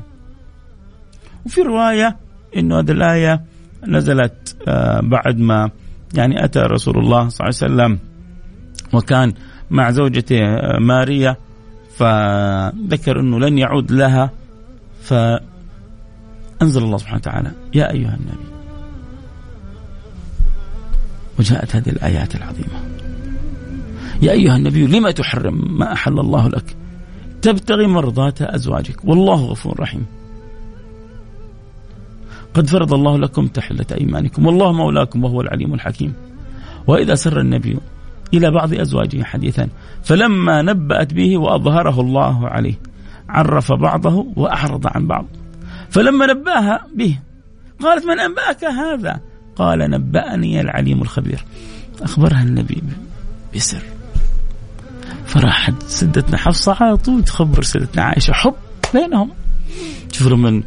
[1.46, 2.18] وفي رواية
[2.58, 3.42] إنه هذه الآية
[3.88, 5.70] نزلت آه، بعد ما
[6.14, 8.00] يعني أتى رسول الله صلى الله عليه وسلم
[8.94, 9.34] وكان
[9.72, 11.36] مع زوجته آه، ماريا
[11.98, 14.32] فذكر إنه لن يعود لها
[15.02, 15.44] فأنزل
[16.84, 18.52] الله سبحانه وتعالى يا أيها النبي
[21.40, 22.92] وجاءت هذه الآيات العظيمة
[24.22, 26.76] يا أيها النبي لما تحرم ما أحل الله لك؟
[27.42, 30.06] تبتغي مرضات أزواجك والله غفور رحيم.
[32.54, 34.46] قد فرض الله لكم تحلة أيمانكم.
[34.46, 36.14] والله مولاكم وهو العليم الحكيم.
[36.88, 37.78] وإذا سر النبي
[38.34, 39.70] إلى بعض أزواجه حديثا
[40.04, 42.80] فلما نبأت به وأظهره الله عليه
[43.30, 45.26] عرف بعضه وأعرض عن بعض.
[45.90, 47.20] فلما نبأها به
[47.82, 49.20] قالت من أنبأك هذا؟
[49.56, 51.46] قال نبأني العليم الخبير.
[52.02, 52.84] أخبرها النبي
[53.56, 53.82] بسر.
[55.26, 58.54] فراحت سدتنا حفصة على طول تخبر سيدتنا عائشة حب
[58.94, 59.30] بينهم.
[60.12, 60.64] شوفوا من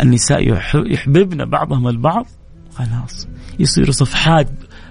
[0.00, 2.26] النساء يحببن بعضهم البعض.
[2.74, 3.28] خلاص.
[3.58, 4.48] يصيروا صفحات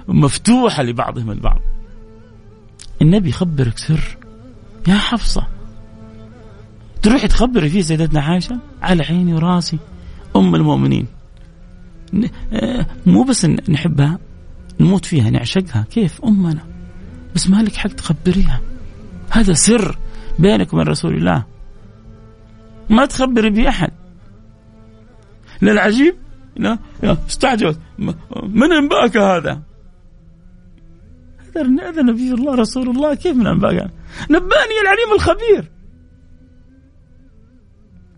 [0.08, 1.60] مفتوحة لبعضهم البعض.
[3.02, 4.18] النبي يخبرك سر.
[4.88, 5.48] يا حفصة.
[7.02, 9.80] تروحي تخبري فيه سيدتنا عائشة؟ على عيني وراسي.
[10.36, 11.08] أم المؤمنين.
[12.54, 14.20] آه، مو بس نحبها.
[14.80, 15.86] نموت فيها نعشقها.
[15.92, 16.64] كيف؟ أمنا.
[17.36, 18.62] بس مالك حق تخبريها.
[19.30, 19.98] هذا سر
[20.40, 21.44] بينك وبين رسول الله.
[22.90, 23.92] ما تخبري بأحد.
[25.64, 26.16] لا العجيب
[27.30, 27.80] استعجبت
[28.44, 29.62] من انباك هذا؟
[31.58, 33.16] هذا نبي الله رسول الله.
[33.16, 33.92] كيف من انباك؟
[34.30, 35.72] نباني العليم الخبير.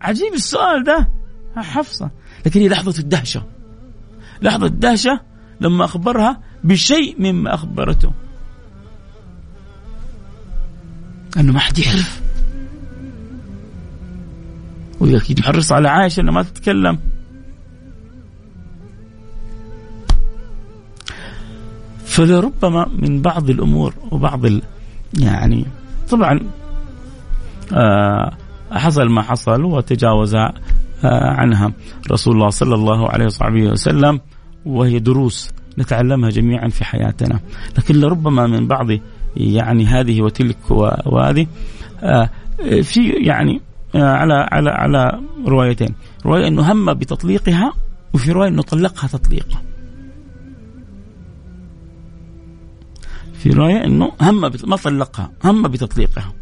[0.00, 1.08] عجيب السؤال ده.
[1.56, 2.10] حفصة.
[2.46, 3.42] لكن هي لحظة الدهشة.
[4.42, 5.20] لحظة الدهشة
[5.60, 8.12] لما أخبرها بشيء مما أخبرته.
[11.36, 12.22] أنه ما حد يعرف.
[15.00, 16.98] وأكيد محرص على عائشة أنها ما تتكلم.
[22.16, 24.62] فلربما من بعض الأمور وبعض ال
[25.18, 25.66] يعني
[26.10, 26.40] طبعا
[27.72, 28.32] آه
[28.72, 30.50] حصل ما حصل وتجاوز آه
[31.04, 31.72] عنها.
[32.10, 34.20] رسول الله صلى الله عليه وصحبه وسلم
[34.66, 37.40] وهي دروس نتعلمها جميعا في حياتنا.
[37.78, 38.86] لكن لربما من بعض
[39.36, 40.70] يعني هذه وتلك
[41.06, 41.46] وهذه
[42.02, 42.30] آه
[42.82, 43.60] في يعني
[43.94, 45.94] آه على على على روايتين.
[46.26, 47.72] رواية إنه هم بتطليقها
[48.14, 49.58] وفي رواية إنه طلقها تطليقا
[53.38, 56.32] في رواية أنه هم ما طلقها هم بتطليقها.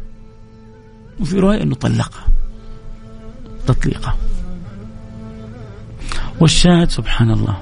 [1.19, 2.27] وفي رواية أنه طلقها.
[3.67, 4.15] تطليقها.
[6.39, 7.57] والشاهد سبحان الله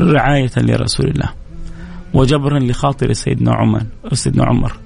[0.00, 1.32] رعاية لرسول الله.
[2.14, 4.76] وجبرا لخاطر سيدنا عمر سيدنا عمر.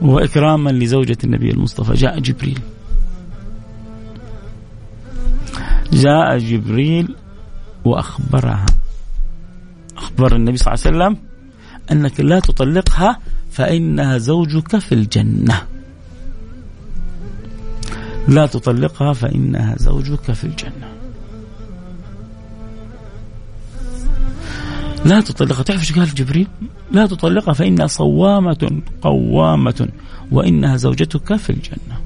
[0.00, 2.58] وإكراما لزوجة النبي المصطفى جاء جبريل.
[5.92, 7.16] جاء جبريل
[7.84, 8.66] وأخبرها.
[9.96, 11.24] أخبر النبي صلى الله عليه وسلم
[11.92, 13.18] أنك لا تطلقها
[13.50, 15.62] فإنها زوجك في الجنة.
[18.28, 20.92] لا تطلقها فإنها زوجك في الجنة.
[25.04, 25.62] لا تطلقها.
[25.62, 26.46] تعرف إيش قال جبريل؟
[26.92, 29.88] لا تطلقها فإنها صوامة قوامة
[30.30, 32.01] وإنها زوجتك في الجنة.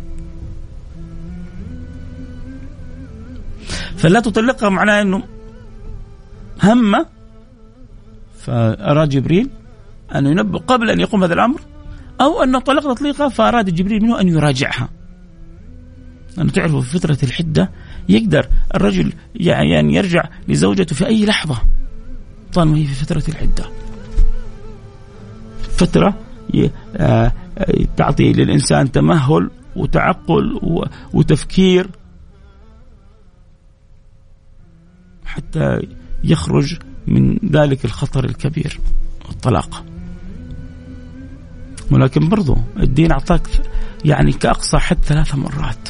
[4.06, 5.22] فلا تطلقها معناه أنه
[6.62, 7.06] هم.
[8.38, 9.50] فأراد جبريل
[10.14, 11.60] أن ينبه قبل أن يقوم هذا الأمر
[12.20, 14.88] أو أنه طلق تطليقها فأراد جبريل منه أن يراجعها.
[16.36, 17.70] لأنه تعرفوا في فترة الحدة
[18.08, 21.58] يقدر الرجل يعني يرجع لزوجته في أي لحظة.
[22.52, 23.64] طالما هي في فترة العدة
[25.76, 26.14] فترة
[26.96, 27.32] آه،
[27.96, 30.60] تعطي للإنسان تمهل وتعقل
[31.12, 31.86] وتفكير
[35.36, 35.88] حتى
[36.24, 38.80] يخرج من ذلك الخطر الكبير
[39.30, 39.84] الطلاق.
[41.90, 43.48] ولكن برضو الدين أعطاك
[44.04, 45.88] يعني كأقصى حد ثلاث مرات.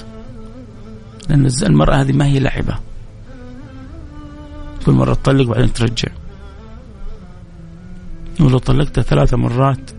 [1.29, 2.79] لأن المرأة هذه ما هي لعبة.
[4.87, 6.09] كل مرة تطلق وبعدين ترجع.
[8.41, 9.91] ولو طلقتها ثلاث مرات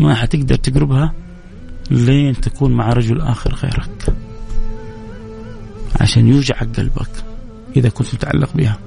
[0.00, 1.14] ما حتقدر تقربها
[1.90, 4.14] لين تكون مع رجل آخر غيرك.
[6.00, 7.27] عشان يوجع قلبك.
[7.78, 8.78] إذا كنت متعلق بها.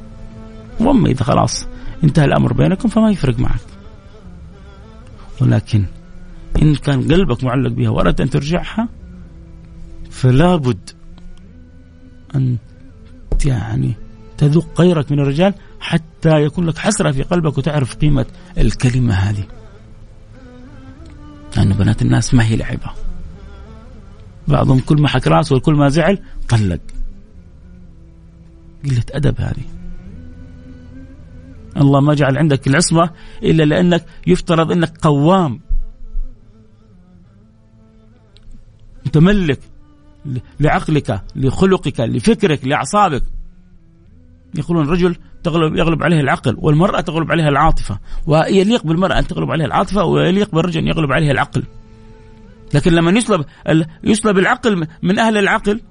[0.80, 1.68] وأما إذا خلاص
[2.04, 3.62] انتهى الأمر بينكم فما يفرق معك.
[5.42, 5.86] ولكن
[6.62, 8.90] إن كان قلبك معلق بها وأردت أن ترجعها
[10.12, 10.90] فلا بد
[12.36, 12.58] أن
[13.46, 13.94] يعني
[14.38, 18.26] تذوق غيرك من الرجال حتى يكون لك حسرة في قلبك وتعرف قيمة
[18.58, 19.44] الكلمة هذه.
[21.58, 22.92] لأن بنات الناس ما هي لعبة.
[24.48, 26.20] بعضهم كل ما حك رأسه وكل ما زعل
[26.50, 26.80] طلق
[28.86, 29.64] قلة أدب هذه.
[31.78, 33.10] الله ما جعل عندك العصمة
[33.44, 35.62] إلا لأنك يفترض أنك قوام.
[39.06, 39.60] متملك
[40.60, 43.24] لعقلك لخلقك لفكرك لأعصابك.
[44.56, 48.00] يقولون الرجل تغلب يغلب عليه العقل والمرأة تغلب عليها العاطفة.
[48.28, 51.64] ويليق بالمرأة أن تغلب عليها العاطفة ويليق بالرجل أن يغلب عليه العقل.
[52.74, 53.46] لكن لما يسلب
[54.04, 55.82] يسلب العقل من أهل العقل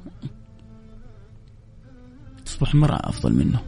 [2.60, 3.60] تصبح المرأة أفضل منه.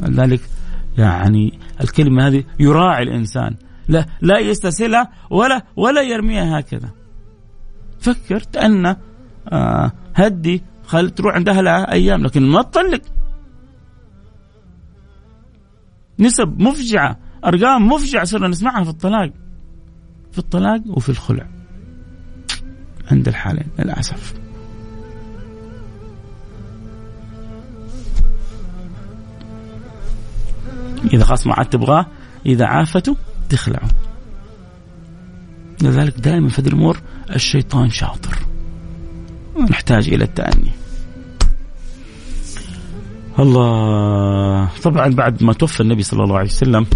[0.00, 0.40] لذلك
[0.98, 3.56] يعني الكلمة هذه يراعي الإنسان.
[3.88, 6.90] لا لا يستسهلها ولا ولا يرميها هكذا.
[8.00, 8.96] فكر تأنى
[9.48, 13.02] آه هدي خل تروح عند اهلها أيام لكن ما تطلق.
[16.18, 19.32] نسب مفجعة أرقام مفجعة صرنا نسمعها في الطلاق.
[20.32, 21.55] في الطلاق وفي الخلع.
[23.10, 24.34] عند الحالين للأسف.
[31.12, 32.06] إذا خلاص ما عاد تبغاه
[32.46, 33.16] إذا عافته
[33.48, 33.88] تخلعه.
[35.82, 37.00] لذلك دائما في هذه الأمور
[37.34, 38.38] الشيطان شاطر.
[39.70, 40.70] نحتاج إلى التأني.
[43.38, 44.68] الله.
[44.82, 46.86] طبعا بعد ما توفى النبي صلى الله عليه وسلم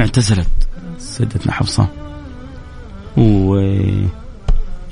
[0.00, 0.48] اعتزلت
[0.98, 1.88] سيدتنا حفصة.
[3.16, 3.56] و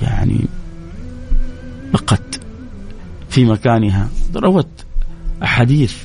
[0.03, 0.44] يعني
[1.92, 2.40] بقت
[3.28, 4.09] في مكانها.
[4.36, 4.68] روت
[5.42, 6.05] أحاديث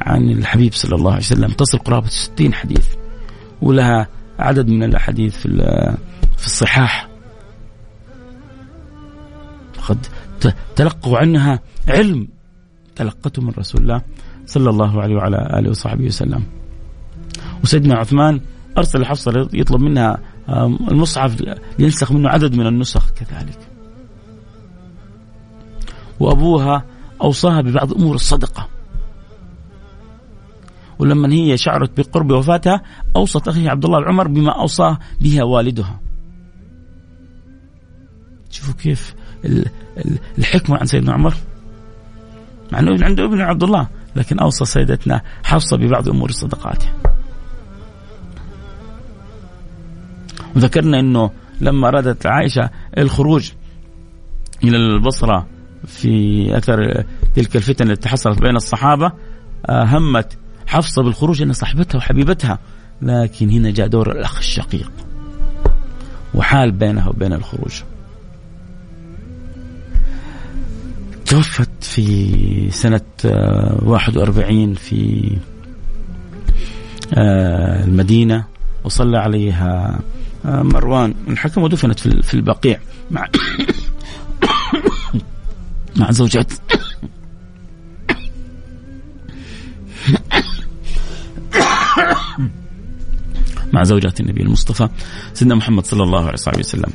[0.00, 1.50] عن الحبيب صلى الله عليه وسلم.
[1.50, 2.86] تصل قرابة 60 حديث
[3.62, 5.48] ولها عدد من الأحاديث في
[6.36, 7.08] في الصحاح.
[9.88, 10.06] قد
[10.76, 12.28] تلقوا عنها علم
[12.96, 14.02] تلقته من رسول الله
[14.46, 16.42] صلى الله عليه وعلى آله وصحبه وسلم.
[17.62, 18.40] وسيدنا عثمان
[18.78, 20.18] أرسل حفصة يطلب منها
[20.90, 21.42] المصحف
[21.78, 23.58] ينسخ منه عدد من النسخ كذلك.
[26.20, 26.84] وأبوها
[27.22, 28.68] أوصاها ببعض أمور الصدقة.
[30.98, 32.82] ولما هي شعرت بقرب وفاتها
[33.16, 36.00] أوصت أخيه عبد الله العمر بما اوصى بها والدها.
[38.50, 39.14] شوفوا كيف
[40.38, 41.34] الحكمة عن سيدنا عمر
[42.72, 46.88] مع أنه عنده ابن عبد الله لكن أوصى سيدتنا حفصة ببعض أمور صدقاته
[50.56, 51.30] وذكرنا أنه
[51.60, 53.50] لما أرادت عائشة الخروج
[54.64, 55.46] إلى البصرة
[55.86, 57.04] في أثر
[57.34, 59.12] تلك الفتن التي حصلت بين الصحابة
[59.66, 62.58] آه، همت حفصة بالخروج أن صاحبتها وحبيبتها.
[63.02, 64.92] لكن هنا جاء دور الأخ الشقيق
[66.34, 67.82] وحال بينها وبين الخروج.
[71.26, 75.30] توفت في سنة 41 آه، في
[77.14, 78.55] آه، المدينة.
[78.86, 80.00] وصلى عليها.
[80.44, 82.78] آه، مروان الحكم ودفنت في البقيع.
[83.10, 83.28] مع
[85.96, 86.52] مع زوجات
[93.72, 94.88] مع زوجات النبي المصطفى
[95.34, 96.92] سيدنا محمد صلى الله عليه وسلم.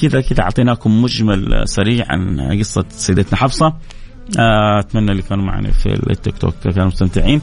[0.00, 3.76] كذا كذا أعطيناكم مجمل سريع عن قصة سيدتنا حفصة.
[4.38, 7.40] أتمنى اللي كانوا معنا في التيك توك كانوا مستمتعين.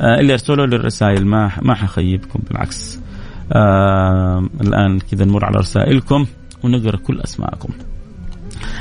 [0.00, 3.05] اللي ارسلوا لي الرسائل ما ما حخيبكم بالعكس.
[3.52, 6.26] آه الآن كذا نمر على رسائلكم
[6.64, 7.68] ونقرأ كل أسماءكم.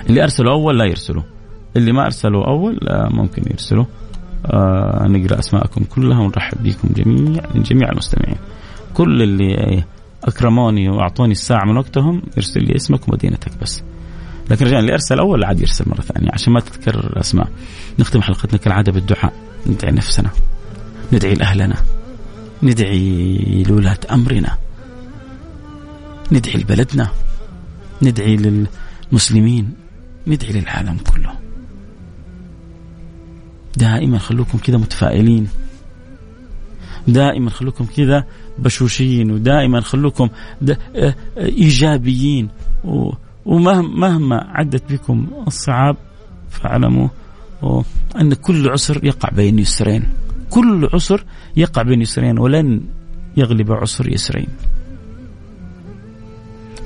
[0.10, 1.24] اللي ارسلوا أول لا يرسلوا
[1.78, 3.86] اللي ما ارسلوا أول آه ممكن يرسلوا
[4.46, 8.38] آه نقرأ أسماءكم كلها ونرحب بكم جميع جميع المستمعين.
[8.94, 9.84] كل اللي
[10.24, 13.84] أكرموني وأعطوني الساعة من وقتهم يرسل لي اسمك ومدينتك بس.
[14.52, 17.48] لكن رجال اللي أرسل أول عاد يرسل مرة ثانية عشان ما تتكرر الأسماء.
[18.00, 19.34] نختم حلقتنا كالعادة بالدعاء.
[19.68, 20.30] ندعي نفسنا.
[21.14, 21.76] ندعي لأهلنا.
[22.64, 24.58] ندعي لولاة أمرنا.
[26.32, 27.10] ندعي لبلدنا.
[28.02, 29.74] ندعي للمسلمين.
[30.28, 31.34] ندعي للعالم كله.
[33.78, 35.48] دائما خلوكم كذا متفائلين.
[37.08, 38.24] دائما خلوكم كذا
[38.60, 39.32] بشوشين.
[39.32, 40.30] ودائما خلوكم
[40.96, 42.50] آه، إيجابيين.
[43.46, 45.98] ومهما عدت بكم الصعاب
[46.50, 47.08] فاعلموا
[48.22, 50.04] أن كل عسر يقع بين يسرين.
[50.50, 51.26] كل عسر
[51.56, 52.82] يقع بين يسرين ولن
[53.38, 54.48] يغلب عسر يسرين.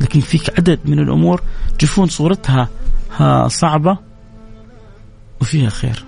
[0.02, 1.42] لكن فيك عدد من الأمور
[1.80, 2.70] تشوفون صورتها
[3.48, 3.98] صعبة
[5.42, 6.06] وفيها خير.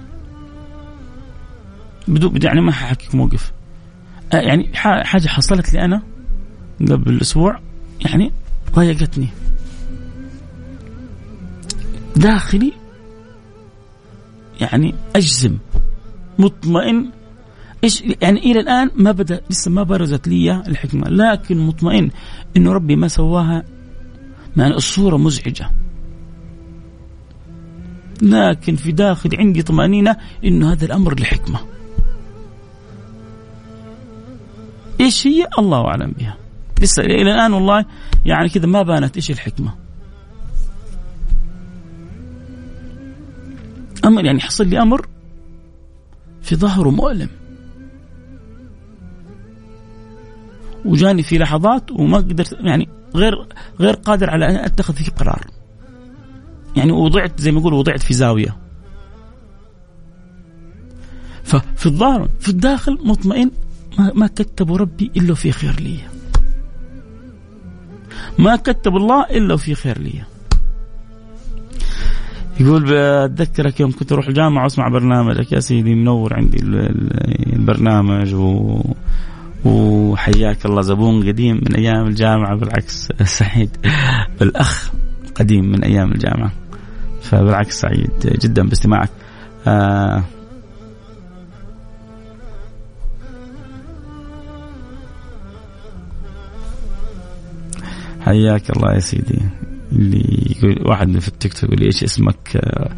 [2.07, 3.51] بدون يعني ما حاحكيك موقف.
[4.33, 6.01] يعني حاجة حصلت لي أنا
[6.79, 7.59] قبل أسبوع
[8.05, 8.31] يعني
[8.75, 9.27] ضايقتني.
[12.15, 12.73] داخلي
[14.61, 15.57] يعني أجزم
[16.39, 17.11] مطمئن
[17.83, 21.09] إيش يعني إلى الآن ما بدا لسه ما برزت لي الحكمة.
[21.09, 22.09] لكن مطمئن
[22.57, 23.63] إنه ربي ما سواها
[24.57, 25.71] يعني الصورة مزعجة.
[28.21, 31.59] لكن في داخلي عندي طمأنينة إنه هذا الأمر لحكمة.
[34.99, 36.37] إيش هي؟ الله أعلم بها.
[36.81, 37.85] لسه إلى الآن والله
[38.25, 39.73] يعني كذا ما بانت إيش الحكمة.
[44.05, 45.07] أمر يعني حصل لي أمر
[46.41, 47.29] في ظهره مؤلم.
[50.85, 53.33] وجاني في لحظات وما قدرت يعني غير
[53.79, 55.47] غير قادر على أن أتخذ فيه قرار.
[56.75, 58.57] يعني وضعت زي ما يقول وضعت في زاوية.
[61.43, 63.51] ففي الظاهر في الداخل مطمئن
[63.99, 65.97] ما, ما كتب ربي إلا في خير لي.
[68.39, 70.23] ما كتب الله إلا في خير لي.
[72.59, 72.83] يقول
[73.27, 76.57] بتذكرك يوم كنت أروح الجامعة وأسمع برنامجك يا سيدي منور عندي
[77.53, 78.81] البرنامج و
[79.65, 80.81] وحياك الله.
[80.81, 83.77] زبون قديم من أيام الجامعة بالعكس سعيد.
[84.41, 84.91] الأخ
[85.35, 86.51] قديم من أيام الجامعة.
[87.21, 89.09] فبالعكس سعيد جدا باستماعك.
[89.67, 90.23] آه
[98.21, 99.39] حياك الله يا سيدي.
[99.91, 102.91] اللي يقول واحد في التيك توك يقول إيش اسمك؟ آه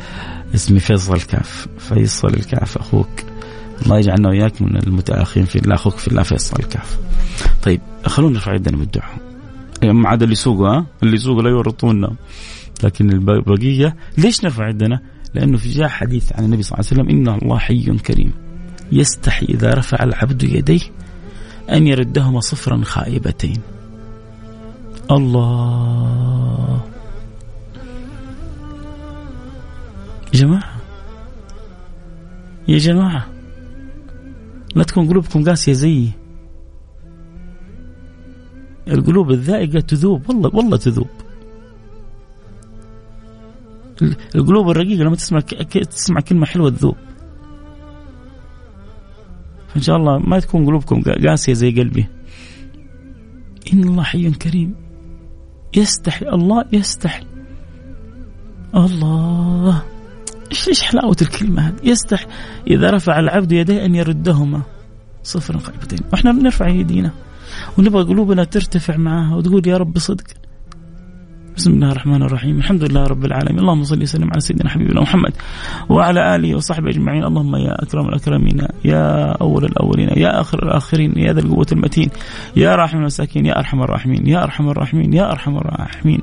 [0.56, 3.33] اسمي فيصل كاف فيصل الكاف أخوك.
[3.82, 6.98] الله يجعلنا وياك من المتأخرين في الله أخوك في الله فيصل الكاف
[7.64, 9.34] طيب خلونا نرفع يدنا بالدعاء
[9.92, 12.16] ما عاد اللي يسوقوا ها؟ اللي يسوقوا لا يورطونا.
[12.84, 15.02] لكن البقية ليش نرفع يدنا؟
[15.34, 18.32] لأنه في جاء حديث عن النبي صلى الله عليه وسلم إن الله حي كريم.
[18.92, 20.82] يستحي إذا رفع العبد يديه
[21.70, 23.62] أن يردهما صفرا خائبتين.
[25.12, 26.82] الله.
[30.34, 30.74] يا جماعة.
[32.68, 33.33] يا جماعة.
[34.76, 36.12] لا تكون قلوبكم قاسية زيي.
[38.88, 41.08] القلوب الذائقة تذوب والله والله تذوب.
[44.36, 46.96] القلوب الرقيقة لما تسمع تسمع كلمة حلوة تذوب.
[49.68, 52.06] فإن شاء الله ما تكون قلوبكم قاسية زي قلبي.
[53.74, 54.76] إن الله حي كريم.
[55.76, 57.26] يستحي الله يستحي.
[58.76, 59.93] الله.
[60.54, 62.26] إيش إيش حلاوة الكلمة هذه؟ يستحي
[62.68, 64.62] إذا رفع العبد يديه أن يردهما.
[65.24, 67.12] صفرا خيبتين وإحنا بنرفع يدينا.
[67.78, 70.24] ونبغى قلوبنا ترتفع معها وتقول يا رب بصدق
[71.58, 72.58] بسم الله الرحمن الرحيم.
[72.58, 73.60] الحمد لله رب العالمين.
[73.60, 75.34] اللهم صل وسلم على سيدنا حبيبنا محمد
[75.90, 77.24] وعلى آله وصحبه أجمعين.
[77.24, 82.10] اللهم يا أكرم الأكرمين يا أول الأولين يا آخر الآخرين يا ذا القوة المتين
[82.56, 86.22] يا راحم المساكين يا أرحم الراحمين يا أرحم الراحمين يا أرحم الراحمين.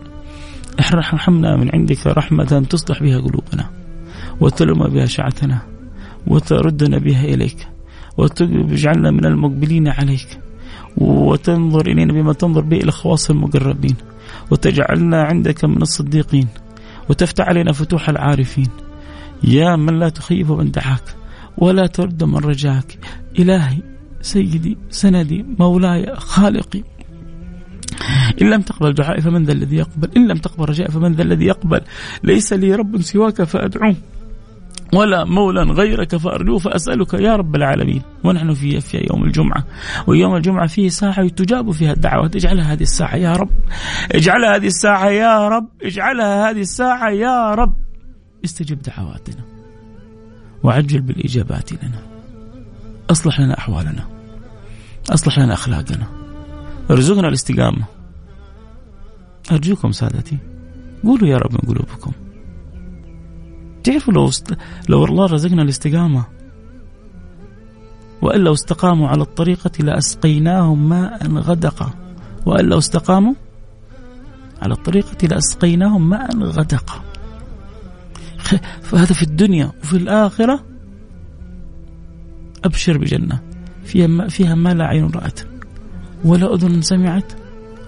[0.94, 3.79] ارحمنا من عندك رحمة تصلح بها قلوبنا.
[4.41, 5.59] وتلم بها شعتنا
[6.26, 7.68] وتردنا بها إليك
[8.18, 10.41] وتجعلنا من المقبلين عليك
[10.97, 13.97] وتنظر إلينا بما تنظر به إلى خواص المقربين
[14.51, 16.49] وتجعلنا عندك من الصديقين
[17.09, 18.68] وتفتح علينا فتوح العارفين.
[19.45, 21.03] يا من لا تخيب من دعاك
[21.59, 22.99] ولا ترد من رجاك.
[23.38, 23.78] إلهي
[24.22, 26.82] سيدي سندي مولاي خالقي.
[28.43, 31.45] إن لم تقبل دعائي فمن ذا الذي يقبل إن لم تقبل رجائي فمن ذا الذي
[31.45, 31.80] يقبل.
[32.24, 33.97] ليس لي رب سواك فأدعوه.
[34.95, 38.03] ولا مولى غيرك فأرجوه فأسألك يا رب العالمين.
[38.24, 39.64] ونحن في في يوم الجمعة
[40.07, 43.51] ويوم الجمعة فيه ساعة تجاب فيها الدعوات اجعلها هذه الساعة يا رب.
[44.12, 45.68] اجعلها هذه الساعة يا رب.
[45.82, 47.74] اجعلها هذه الساعة يا رب.
[48.45, 49.45] استجب دعواتنا.
[50.62, 52.03] وعجل بالإجابات لنا.
[53.11, 54.05] أصلح لنا أحوالنا.
[55.11, 56.07] أصلح لنا أخلاقنا.
[56.91, 57.84] ارزقنا الاستقامة.
[59.53, 60.38] أرجوكم سادتي.
[61.05, 62.12] قولوا يا رب من قلوبكم.
[63.84, 64.54] تعرفوا لو است...
[64.88, 66.24] لو الله رزقنا الاستقامة؟
[68.22, 71.90] وإن لو استقاموا على الطريقة لأسقيناهم ماء غدقا
[72.46, 73.34] وإن لو استقاموا
[74.62, 77.00] على الطريقة لأسقيناهم ماء غدقا
[78.82, 80.64] فهذا في الدنيا وفي الآخرة
[82.64, 83.40] أبشر بجنة.
[83.84, 85.40] فيها ما, فيها ما لا عين رأت
[86.24, 87.32] ولا أذن سمعت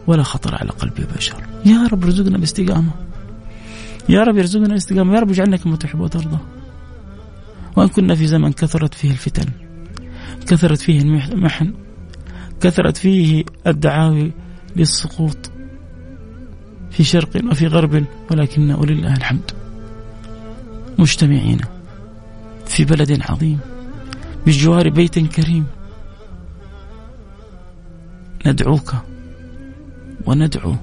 [0.07, 1.37] ولا خطر على قلب بشر.
[1.67, 2.91] يا رب ارزقنا الاستقامة.
[4.09, 5.15] يا رب يرزقنا الاستقامة.
[5.15, 6.39] يا رب اجعلنا كما تحب وترضى.
[7.77, 9.47] وأن كنا في زمن كثرت فيه الفتن
[10.47, 11.01] كثرت فيه
[11.33, 11.75] المحن
[12.61, 14.33] كثرت فيه الدعاوي
[14.77, 15.51] للسقوط
[16.91, 19.51] في شرق وفي غرب ولكن ولله الحمد.
[20.99, 21.61] مجتمعين
[22.67, 23.59] في بلد عظيم
[24.47, 25.67] بجوار بيت كريم.
[28.47, 28.95] ندعوك
[30.27, 30.77] وندعو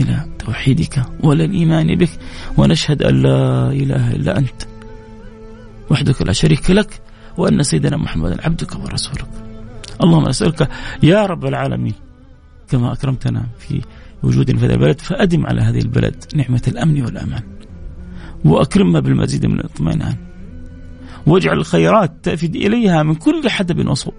[0.00, 2.10] إلى توحيدك ولا الإيمان بك
[2.56, 4.62] ونشهد أن لا إله إلا أنت
[5.90, 7.00] وحدك لا شريك لك
[7.36, 9.26] وأن سيدنا محمدا عبدك ورسولك.
[10.02, 10.68] اللهم أسألك
[11.02, 11.94] يا رب العالمين
[12.70, 13.82] كما أكرمتنا في
[14.22, 17.42] وجود في هذا البلد فأدم على هذه البلد نعمة الأمن والأمان
[18.44, 20.16] وأكرمها بالمزيد من الاطمئنان
[21.26, 24.14] واجعل الخيرات تأفد إليها من كل حدب وصوب.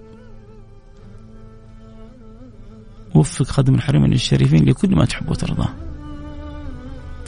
[3.16, 5.68] وفق خادم الحرمين الشريفين لكل ما تحب وترضاه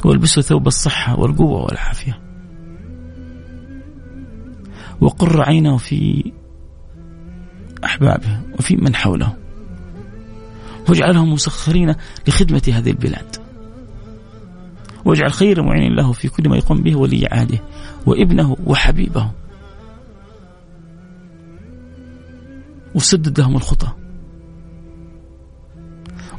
[0.04, 2.20] والبسه ثوب الصحة والقوة والعافية.
[5.00, 6.32] وقر عينه في
[7.84, 9.36] أحبابه وفي من حوله.
[10.88, 11.94] واجعلهم مسخرين
[12.28, 13.36] لخدمة هذه البلاد.
[15.04, 17.58] واجعل خير معين له في كل ما يقوم به ولي عهده
[18.06, 19.30] وابنه وحبيبه.
[22.94, 23.97] وسدد لهم الخطى.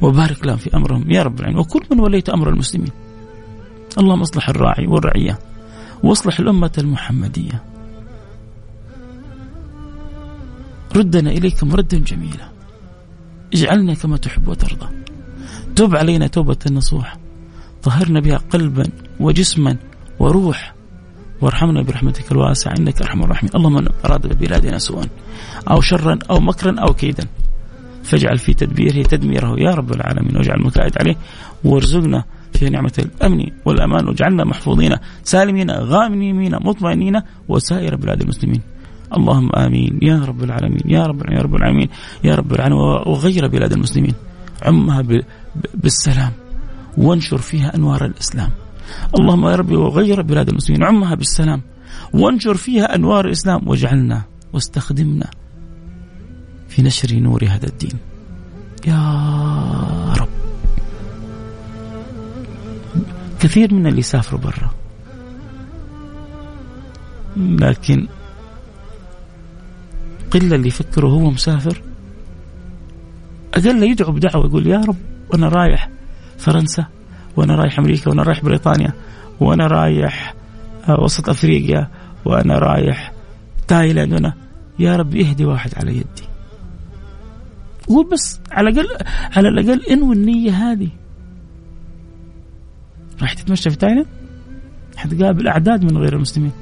[0.02, 1.10] وبارك لهم في أمرهم.
[1.10, 1.60] يا رب العالمين.
[1.60, 2.92] وكل من وليت أمر المسلمين.
[3.98, 5.38] اللهم اصلح الراعي والرعية.
[6.02, 7.62] واصلح الأمة المحمدية.
[10.96, 12.48] ردنا اليك مردا جميلا.
[13.54, 14.86] اجعلنا كما تحب وترضى.
[15.76, 17.16] تب علينا توبة نصوح
[17.82, 18.84] طهرنا بها قلبا
[19.20, 19.76] وجسما
[20.18, 20.74] وروح.
[21.40, 22.74] وارحمنا برحمتك الواسعة.
[22.78, 23.50] إنك أرحم الراحمين.
[23.54, 25.06] اللهم من أراد ببلادنا سوءا
[25.70, 27.26] أو شرا أو مكرا أو كيدا.
[28.02, 31.16] فاجعل في تدبيره تدميره يا رب العالمين واجعل المكائد عليه
[31.64, 38.60] وارزقنا فيها نعمة الأمن والأمان واجعلنا محفوظين سالمين غانمين مطمئنين وسائر بلاد المسلمين.
[39.16, 39.98] اللهم آمين.
[40.02, 41.88] يا رب العالمين يا رب العالمين يا رب العالمين
[42.24, 44.14] يا رب العالمين وغير بلاد المسلمين.
[44.62, 45.02] عمها
[45.74, 46.32] بالسلام
[46.98, 48.50] وانشر فيها أنوار الإسلام.
[49.18, 51.62] اللهم يا ربي وغير بلاد المسلمين عمها بالسلام
[52.14, 54.22] وانشر فيها أنوار الإسلام واجعلنا
[54.52, 55.30] واستخدمنا
[56.70, 57.98] في نشر نور هذا الدين.
[58.86, 60.28] يا رب.
[63.40, 64.70] كثير من اللي يسافروا برا.
[67.36, 68.06] لكن
[70.30, 71.82] قلة اللي يفكر وهو مسافر
[73.54, 74.96] أقل يدعو بدعوة يقول يا رب
[75.30, 75.90] وأنا رايح
[76.38, 76.86] فرنسا
[77.36, 78.92] وأنا رايح أمريكا وأنا رايح بريطانيا
[79.40, 80.34] وأنا رايح
[80.88, 81.88] آه، وسط أفريقيا
[82.24, 83.12] وأنا رايح
[83.68, 84.34] تايلاند وأنا
[84.78, 86.29] يا رب اهدي واحد على يدي.
[87.88, 88.88] قول بس على الاقل
[89.36, 90.88] على الأقل انوي النية هذه.
[93.22, 94.06] راح تتمشى في تايلاند؟
[94.96, 96.52] حتقابل أعداد من غير المسلمين.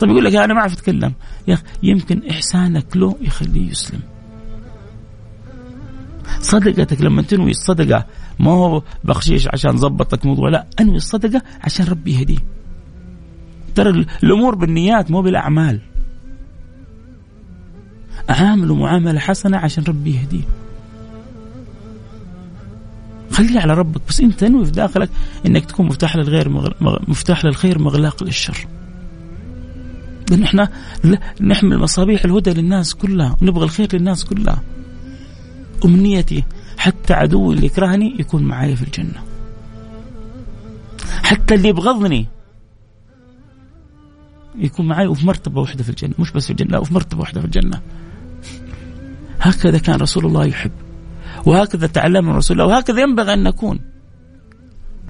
[0.00, 1.12] طيب يقول لك أنا ما أعرف أتكلم.
[1.48, 4.00] يا أخي يمكن إحسانك له يخليه يسلم.
[6.40, 8.06] صدقتك لما تنوي الصدقة
[8.38, 12.38] ما هو بخشيش عشان ظبطك موضوع لا أنوي الصدقة عشان ربي يهديه.
[13.74, 15.80] ترى الأمور بالنيات مو بالأعمال.
[18.28, 20.42] عاملوا معاملة حسنة عشان ربي يهديه.
[23.36, 25.10] خليه على ربك بس انت انوي في داخلك
[25.46, 26.74] انك تكون مفتاح للغير مغل...
[27.08, 28.66] مفتاح للخير مغلاق للشر.
[30.30, 30.68] لأن إحنا
[31.40, 34.62] نحمل مصابيح الهدى للناس كلها ونبغى الخير للناس كلها.
[35.84, 36.44] امنيتي
[36.78, 39.22] حتى عدوي اللي يكرهني يكون معي في الجنة.
[41.22, 42.26] حتى اللي يبغضني
[44.58, 47.40] يكون معي وفي مرتبة واحدة في الجنة مش بس في الجنة لا وفي مرتبة واحدة
[47.40, 47.80] في الجنة.
[49.40, 50.85] هكذا كان رسول الله يحب.
[51.46, 53.80] وهكذا تعلمنا رسول الله وهكذا ينبغي أن نكون.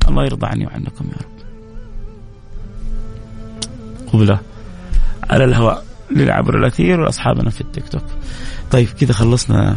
[0.09, 1.37] الله يرضى عني وعنكم يا رب.
[4.13, 4.41] قبلة.
[5.31, 8.05] على الهواء للعبر الأثير وأصحابنا في التيك توك.
[8.71, 9.77] طيب كذا خلصنا.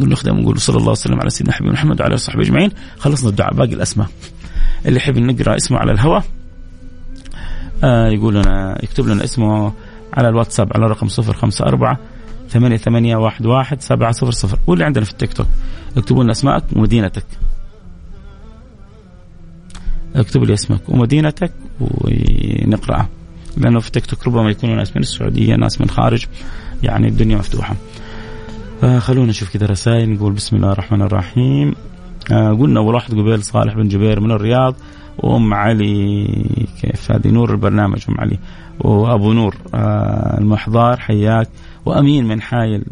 [0.00, 2.70] نخدم ونقول صلى الله وسلم على سيدنا حبيبنا محمد وعلى اله وصحبه أجمعين.
[2.98, 4.08] خلصنا الدعاء باقي الأسماء.
[4.86, 6.24] اللي يحب نقرأ اسمه على الهواء
[7.84, 9.72] آه يقول لنا يكتب لنا اسمه
[10.14, 11.96] على الواتساب على رقم 054
[12.48, 14.58] ثمانية ثمانية واحد واحد سبعة صفر صفر.
[14.66, 15.46] واللي عندنا في التيك توك.
[15.96, 17.24] اكتبوا لنا اسمائك ومدينتك.
[20.14, 23.08] اكتبوا لي اسمك ومدينتك ونقرأها.
[23.56, 26.26] لأنه في التيك توك ربما يكونوا ناس من السعودية ناس من خارج.
[26.82, 27.76] يعني الدنيا مفتوحة.
[28.82, 30.10] آه خلونا نشوف كذا رسائل.
[30.10, 31.74] نقول بسم الله الرحمن الرحيم.
[32.32, 34.74] آه قلنا أول واحد قبيل صالح بن جبير من الرياض.
[35.18, 36.26] وأم علي
[36.80, 38.38] كيف؟ هذه نور البرنامج أم علي.
[38.80, 41.00] وأبو نور آه المحضار.
[41.00, 41.48] حياك.
[41.86, 42.84] وأمين من حائل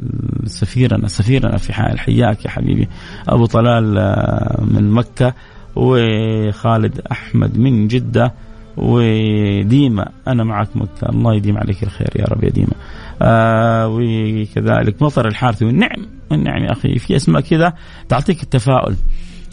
[0.44, 2.88] سفيرنا سفيرنا في حائل حياك يا حبيبي.
[3.28, 5.34] أبو طلال آه من مكة
[5.76, 8.32] وخالد أحمد من جدة
[8.76, 11.08] وديما أنا معك مكة.
[11.08, 12.72] الله يديم عليك الخير يا رب يا ديما.
[13.22, 15.64] آه وكذلك مطر الحارثي.
[15.64, 17.72] والنعم والنعم يا أخي في أسماء كذا
[18.08, 18.96] تعطيك التفاؤل.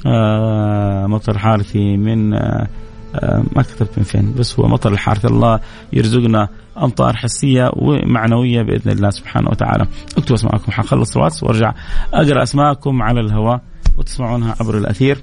[0.06, 2.68] آه مطر حارثي من آه
[3.16, 5.28] آه ما كتبت من فين بس هو مطر الحارثي.
[5.28, 5.60] الله
[5.94, 6.48] يرزقنا
[6.82, 9.86] أمطار حسية ومعنوية بإذن الله سبحانه وتعالى.
[10.18, 11.74] اكتبوا أسماءكم حخلص الواتس وارجع
[12.14, 13.62] أقرأ أسماءكم على الهواء
[13.98, 15.18] وتسمعونها عبر الأثير.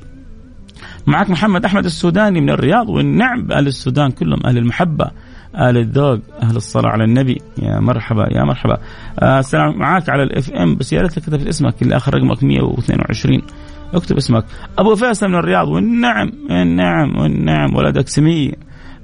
[1.07, 5.11] معك محمد أحمد السوداني من الرياض والنعم أهل السودان كلهم أهل المحبة
[5.55, 7.39] أهل الذوق أهل الصلاة على النبي.
[7.59, 8.79] يا مرحبا يا مرحبا.
[9.19, 13.43] آه السلام معاك على الاف ام بس يا ريت كتبت اسمك اللي آخر رقمك 122
[13.95, 14.45] اكتب اسمك.
[14.79, 17.77] أبو فيصل من الرياض والنعم والنعم والنعم.
[17.77, 18.53] ولدك سمي.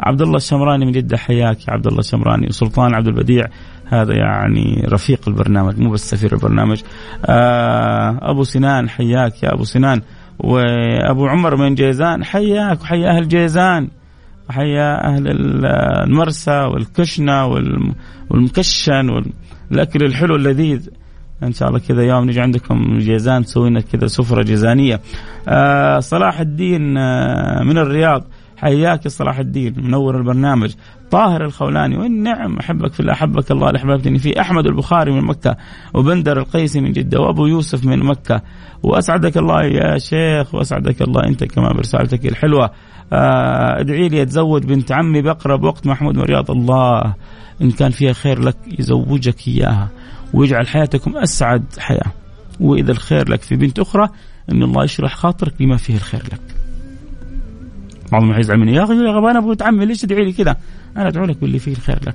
[0.01, 3.47] عبد الله الشمراني من جدة حياك يا عبد الله الشمراني وسلطان عبد البديع
[3.87, 6.83] هذا يعني رفيق البرنامج مو بس سفير البرنامج.
[7.27, 10.03] آه أبو سنان حياك يا أبو سنان.
[10.39, 13.89] وأبو عمر من جيزان حياك وحيا أهل جيزان.
[14.49, 17.47] وحيا أهل المرسى والكشنة
[18.31, 19.11] والمكشن
[19.71, 20.89] والاكل الحلو اللذيذ.
[21.43, 25.01] إن شاء الله كذا يوم نجي عندكم جيزان تسوي لنا كذا سفرة جيزانية.
[25.49, 28.25] آه صلاح الدين آه من الرياض.
[28.57, 30.75] حياك يا صلاح الدين منور البرنامج.
[31.11, 34.41] طاهر الخولاني والنعم أحبك في الله أحبك الله اللي أحببتني فيه.
[34.41, 35.57] أحمد البخاري من مكة
[35.95, 38.43] وبندر القيسي من جدة وأبو يوسف من مكة.
[38.83, 42.71] وأسعدك الله يا شيخ وأسعدك الله أنت كمان برسالتك الحلوة.
[43.13, 47.15] آه ادعي لي أتزوج بنت عمي بقرب وقت محمود من الله.
[47.63, 49.89] إن كان فيها خير لك يزوجك إياها
[50.35, 52.13] ويجعل حياتكم أسعد حياة.
[52.61, 54.09] وإذا الخير لك في بنت أخرى
[54.53, 56.54] إن الله يشرح خاطرك بما فيه الخير لك.
[58.15, 60.57] بعضهم حيزعل مني يا أخي يا أنا أبغى عمي ليش تدعي لي كذا؟
[60.97, 62.15] أنا أدعو لك باللي فيه الخير لك.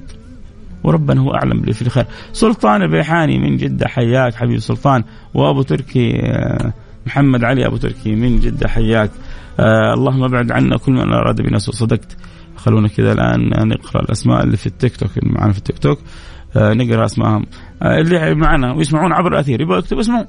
[0.83, 2.05] وربنا هو أعلم باللي فيه الخير.
[2.33, 5.03] سلطان البيحاني من جدة حياك حبيبي سلطان
[5.33, 6.21] وأبو تركي
[7.05, 9.11] محمد علي أبو تركي من جدة حياك.
[9.59, 12.17] آه اللهم أبعد عنا كل من إراد بنا سوء صدقت.
[12.55, 15.99] خلونا كذا الآن نقرأ الأسماء اللي في التيك توك اللي معنا في التيك توك.
[16.57, 17.45] آه نقرأ اسمائهم
[17.81, 20.27] آه اللي معنا ويسمعون عبر الأثير يبغى يكتب اسمه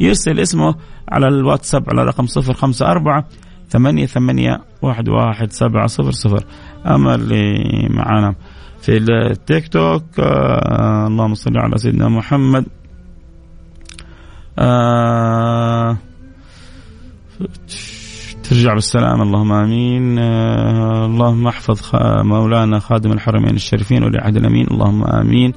[0.00, 0.74] يرسل اسمه
[1.08, 3.24] على الواتساب على رقم 054
[3.68, 6.44] ثمانية ثمانية واحد واحد سبعة صفر صفر.
[6.86, 7.54] أما اللي
[7.90, 8.34] معانا
[8.80, 12.66] في التيك توك آه اللهم صل على سيدنا محمد.
[14.58, 15.96] آه
[18.50, 20.18] ترجع بالسلام اللهم آمين.
[20.18, 21.80] آه اللهم احفظ
[22.24, 25.52] مولانا خادم الحرمين الشريفين ولي عهد الأمين اللهم آمين.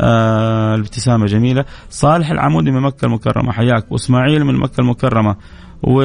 [0.00, 1.64] آه الابتسامة جميلة.
[1.90, 3.92] صالح العمودي من مكة المكرمة حياك.
[3.92, 5.36] وإسماعيل من مكة المكرمة
[5.82, 6.02] و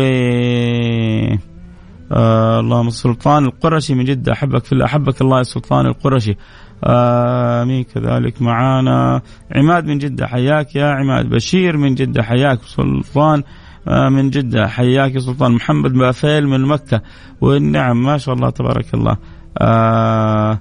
[2.11, 4.33] آه اللهم سلطان القرشي من جدة.
[4.33, 6.35] أحبك في الله أحبك الله يا سلطان القرشي.
[6.83, 7.85] آمين.
[7.85, 9.21] آه كذلك معانا
[9.55, 10.27] عماد من جدة.
[10.27, 11.29] حياك يا عماد.
[11.29, 12.23] بشير من جدة.
[12.23, 13.43] حياك سلطان
[13.87, 14.67] آه من جدة.
[14.67, 15.51] حياك يا سلطان.
[15.51, 17.01] محمد بافيل من مكة.
[17.41, 19.17] والنعم ما شاء الله تبارك الله.
[19.57, 20.59] آه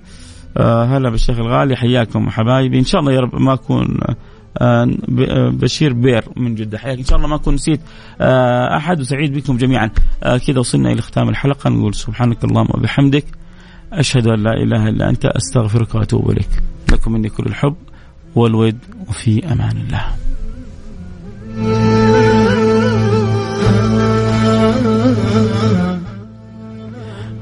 [0.56, 1.76] آه هلا بالشيخ الغالي.
[1.76, 2.78] حياكم حبايبي.
[2.78, 3.98] إن شاء الله يا رب ما أكون
[5.50, 6.78] بشير بير من جدة.
[6.78, 6.98] حياك.
[6.98, 7.80] إن شاء الله ما أكون نسيت
[8.76, 9.90] أحد وسعيد بكم جميعا.
[10.46, 11.70] كذا وصلنا إلى ختام الحلقة.
[11.70, 13.24] نقول سبحانك اللهم وبحمدك.
[13.92, 15.26] أشهد أن لا إله إلا أنت.
[15.26, 16.50] أستغفرك وأتوب إليك.
[16.92, 17.74] لكم مني كل الحب
[18.34, 18.78] والود
[19.08, 20.04] وفي أمان الله.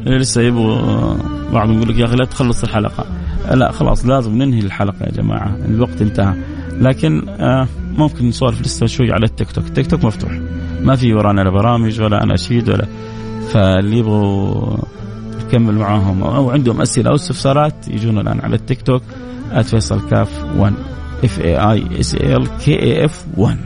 [0.06, 1.14] لسه يبغوا
[1.52, 3.06] بعضهم يقول لك يا أخي لا تخلص الحلقة.
[3.54, 5.56] لا خلاص لازم ننهي الحلقة يا جماعة.
[5.68, 6.34] الوقت انتهى.
[6.82, 9.64] لكن آه ممكن نسولف لسه شوي على التيك توك.
[9.64, 10.40] التيك توك مفتوح.
[10.82, 12.86] ما في ورانا لا برامج ولا اناشيد ولا.
[13.52, 14.76] فاللي يبغوا
[15.46, 19.02] نكمل معاهم أو عندهم أسئلة أو استفسارات يجونا الآن على التيك توك.
[19.62, 20.72] @فيصل كاف 1
[21.24, 23.58] اف اي اي اس ال كي اف 1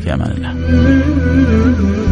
[0.00, 2.09] في أمان الله.